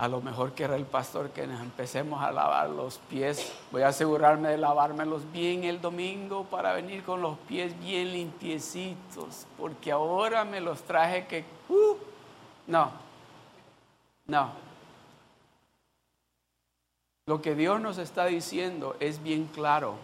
A 0.00 0.08
lo 0.08 0.22
mejor 0.22 0.52
quiera 0.52 0.76
el 0.76 0.86
pastor 0.86 1.28
que 1.28 1.46
nos 1.46 1.60
empecemos 1.60 2.22
a 2.22 2.32
lavar 2.32 2.70
los 2.70 2.96
pies. 3.10 3.52
Voy 3.70 3.82
a 3.82 3.88
asegurarme 3.88 4.48
de 4.48 4.56
lavármelos 4.56 5.30
bien 5.30 5.64
el 5.64 5.78
domingo 5.82 6.44
para 6.44 6.72
venir 6.72 7.02
con 7.04 7.20
los 7.20 7.36
pies 7.40 7.78
bien 7.80 8.10
limpiecitos, 8.10 9.46
porque 9.58 9.92
ahora 9.92 10.46
me 10.46 10.62
los 10.62 10.80
traje 10.84 11.26
que... 11.26 11.44
Uh, 11.68 11.96
no, 12.66 12.90
no. 14.24 14.52
Lo 17.26 17.42
que 17.42 17.54
Dios 17.54 17.78
nos 17.78 17.98
está 17.98 18.24
diciendo 18.24 18.96
es 19.00 19.22
bien 19.22 19.50
claro. 19.52 19.96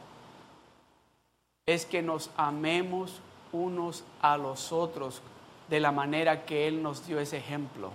Es 1.64 1.86
que 1.86 2.03
nos 2.03 2.28
amemos 2.36 3.22
unos 3.51 4.05
a 4.20 4.36
los 4.36 4.72
otros 4.72 5.22
de 5.70 5.80
la 5.80 5.90
manera 5.90 6.44
que 6.44 6.68
Él 6.68 6.82
nos 6.82 7.07
dio 7.07 7.18
ese 7.18 7.38
ejemplo 7.38 7.92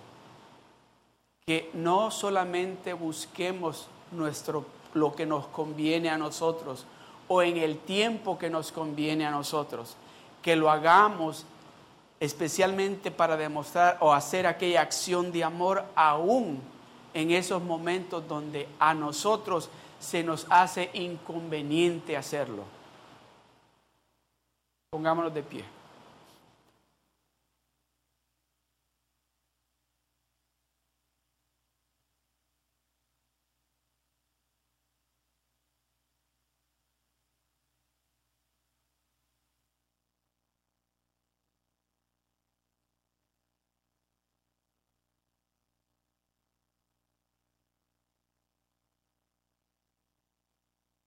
que 1.45 1.69
no 1.73 2.11
solamente 2.11 2.93
busquemos 2.93 3.87
nuestro, 4.11 4.65
lo 4.93 5.13
que 5.13 5.25
nos 5.25 5.47
conviene 5.47 6.09
a 6.09 6.17
nosotros 6.17 6.85
o 7.27 7.41
en 7.41 7.57
el 7.57 7.77
tiempo 7.77 8.37
que 8.37 8.49
nos 8.49 8.71
conviene 8.71 9.25
a 9.25 9.31
nosotros, 9.31 9.95
que 10.41 10.55
lo 10.55 10.69
hagamos 10.69 11.45
especialmente 12.19 13.09
para 13.09 13.37
demostrar 13.37 13.97
o 13.99 14.13
hacer 14.13 14.45
aquella 14.45 14.81
acción 14.81 15.31
de 15.31 15.43
amor 15.43 15.85
aún 15.95 16.61
en 17.13 17.31
esos 17.31 17.63
momentos 17.63 18.27
donde 18.27 18.67
a 18.79 18.93
nosotros 18.93 19.69
se 19.99 20.23
nos 20.23 20.45
hace 20.49 20.89
inconveniente 20.93 22.17
hacerlo. 22.17 22.63
Pongámonos 24.89 25.33
de 25.33 25.43
pie. 25.43 25.80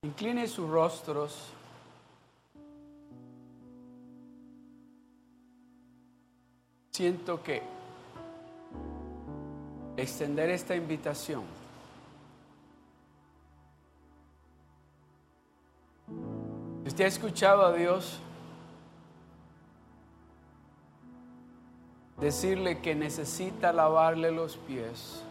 Incline 0.04 0.46
sus 0.46 0.68
rostros. 0.70 1.50
Siento 6.92 7.42
que 7.42 7.60
extender 9.96 10.50
esta 10.50 10.76
invitación 10.76 11.42
¿Usted 16.94 17.06
ha 17.06 17.08
escuchado 17.08 17.64
a 17.64 17.72
Dios 17.72 18.20
decirle 22.20 22.78
que 22.80 22.94
necesita 22.94 23.72
lavarle 23.72 24.30
los 24.30 24.56
pies? 24.58 25.23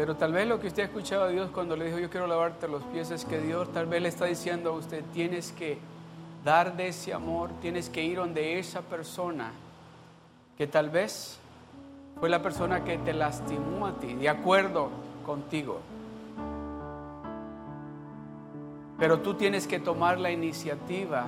Pero 0.00 0.16
tal 0.16 0.32
vez 0.32 0.48
lo 0.48 0.58
que 0.58 0.68
usted 0.68 0.84
ha 0.84 0.86
escuchado 0.86 1.24
a 1.24 1.28
Dios 1.28 1.50
cuando 1.50 1.76
le 1.76 1.84
dijo 1.84 1.98
yo 1.98 2.08
quiero 2.08 2.26
lavarte 2.26 2.66
los 2.66 2.82
pies 2.84 3.10
es 3.10 3.26
que 3.26 3.38
Dios 3.38 3.70
tal 3.70 3.84
vez 3.84 4.00
le 4.00 4.08
está 4.08 4.24
diciendo 4.24 4.70
a 4.70 4.72
usted 4.72 5.04
tienes 5.12 5.52
que 5.52 5.76
dar 6.42 6.74
de 6.74 6.88
ese 6.88 7.12
amor, 7.12 7.50
tienes 7.60 7.90
que 7.90 8.02
ir 8.02 8.16
donde 8.16 8.58
esa 8.58 8.80
persona 8.80 9.52
que 10.56 10.66
tal 10.66 10.88
vez 10.88 11.38
fue 12.18 12.30
la 12.30 12.40
persona 12.40 12.82
que 12.82 12.96
te 12.96 13.12
lastimó 13.12 13.88
a 13.88 13.92
ti, 13.92 14.14
de 14.14 14.30
acuerdo 14.30 14.88
contigo. 15.26 15.80
Pero 18.98 19.20
tú 19.20 19.34
tienes 19.34 19.66
que 19.66 19.80
tomar 19.80 20.18
la 20.18 20.30
iniciativa 20.30 21.26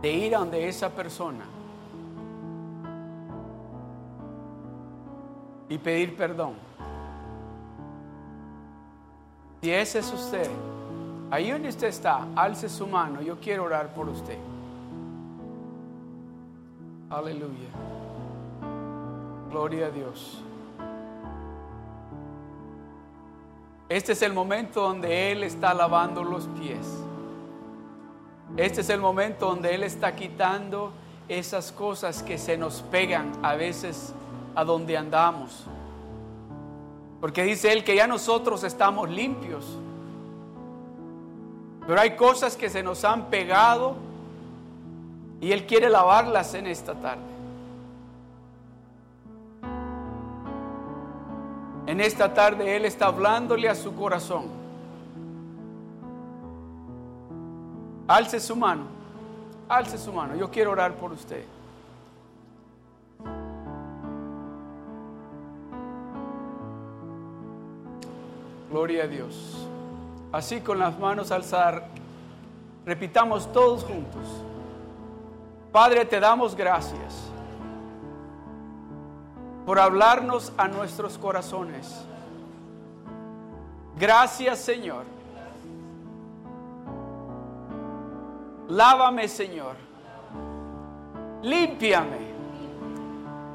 de 0.00 0.12
ir 0.12 0.34
donde 0.34 0.68
esa 0.68 0.90
persona 0.90 1.44
y 5.68 5.78
pedir 5.78 6.16
perdón. 6.16 6.54
Si 9.62 9.70
ese 9.70 10.00
es 10.00 10.12
usted, 10.12 10.50
ahí 11.30 11.50
donde 11.50 11.68
usted 11.68 11.88
está, 11.88 12.26
alce 12.36 12.68
su 12.68 12.86
mano, 12.86 13.22
yo 13.22 13.38
quiero 13.40 13.64
orar 13.64 13.94
por 13.94 14.08
usted. 14.08 14.38
Aleluya. 17.08 17.68
Gloria 19.50 19.86
a 19.86 19.90
Dios. 19.90 20.42
Este 23.88 24.12
es 24.12 24.22
el 24.22 24.32
momento 24.32 24.82
donde 24.82 25.30
Él 25.30 25.44
está 25.44 25.72
lavando 25.72 26.24
los 26.24 26.46
pies. 26.58 26.86
Este 28.56 28.80
es 28.80 28.90
el 28.90 29.00
momento 29.00 29.46
donde 29.46 29.74
Él 29.74 29.82
está 29.82 30.14
quitando 30.16 30.92
esas 31.28 31.72
cosas 31.72 32.22
que 32.22 32.38
se 32.38 32.56
nos 32.56 32.82
pegan 32.82 33.32
a 33.42 33.54
veces 33.54 34.14
a 34.54 34.64
donde 34.64 34.96
andamos. 34.96 35.64
Porque 37.20 37.42
dice 37.42 37.72
Él 37.72 37.84
que 37.84 37.96
ya 37.96 38.06
nosotros 38.06 38.64
estamos 38.64 39.08
limpios. 39.08 39.78
Pero 41.86 42.00
hay 42.00 42.16
cosas 42.16 42.56
que 42.56 42.68
se 42.68 42.82
nos 42.82 43.04
han 43.04 43.26
pegado 43.26 43.96
y 45.40 45.52
Él 45.52 45.66
quiere 45.66 45.88
lavarlas 45.88 46.54
en 46.54 46.66
esta 46.66 46.94
tarde. 46.94 47.22
En 51.86 52.00
esta 52.00 52.32
tarde 52.32 52.76
Él 52.76 52.84
está 52.86 53.06
hablándole 53.06 53.68
a 53.68 53.74
su 53.74 53.94
corazón. 53.94 54.46
Alce 58.06 58.40
su 58.40 58.56
mano, 58.56 58.84
alce 59.68 59.98
su 59.98 60.12
mano. 60.12 60.36
Yo 60.36 60.50
quiero 60.50 60.72
orar 60.72 60.94
por 60.94 61.12
usted. 61.12 61.44
Gloria 68.74 69.04
a 69.04 69.06
Dios. 69.06 69.68
Así 70.32 70.60
con 70.60 70.80
las 70.80 70.98
manos 70.98 71.30
alzar, 71.30 71.86
repitamos 72.84 73.52
todos 73.52 73.84
juntos. 73.84 74.26
Padre, 75.70 76.04
te 76.04 76.18
damos 76.18 76.56
gracias 76.56 77.30
por 79.64 79.78
hablarnos 79.78 80.52
a 80.56 80.66
nuestros 80.66 81.18
corazones. 81.18 82.04
Gracias, 83.96 84.58
Señor. 84.58 85.04
Lávame, 88.66 89.28
Señor. 89.28 89.76
Límpiame. 91.42 92.34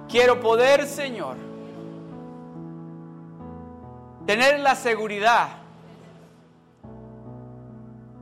Quiero 0.07 0.39
poder, 0.39 0.87
Señor 0.87 1.48
tener 4.29 4.59
la 4.59 4.75
seguridad 4.75 5.47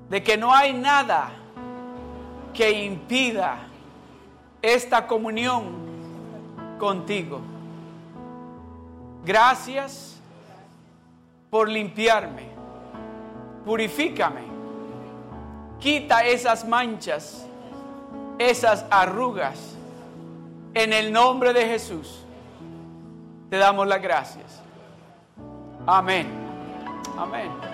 de 0.10 0.24
que 0.24 0.38
no 0.38 0.56
hay 0.56 0.72
nada 0.72 1.32
que 2.54 2.86
impida 2.86 3.58
esta 4.62 5.06
comunión 5.06 5.66
contigo. 6.80 7.42
Gracias 9.26 10.18
por 11.50 11.68
limpiarme, 11.68 12.52
purifícame, 13.66 14.44
quita 15.78 16.26
esas 16.26 16.66
manchas, 16.66 17.46
esas 18.40 18.86
arrugas. 18.90 19.76
En 20.74 20.94
el 20.94 21.12
nombre 21.12 21.52
de 21.52 21.66
Jesús, 21.66 22.24
te 23.50 23.58
damos 23.58 23.86
las 23.86 24.02
gracias. 24.02 24.57
Amén. 25.88 26.28
Amén. 27.18 27.67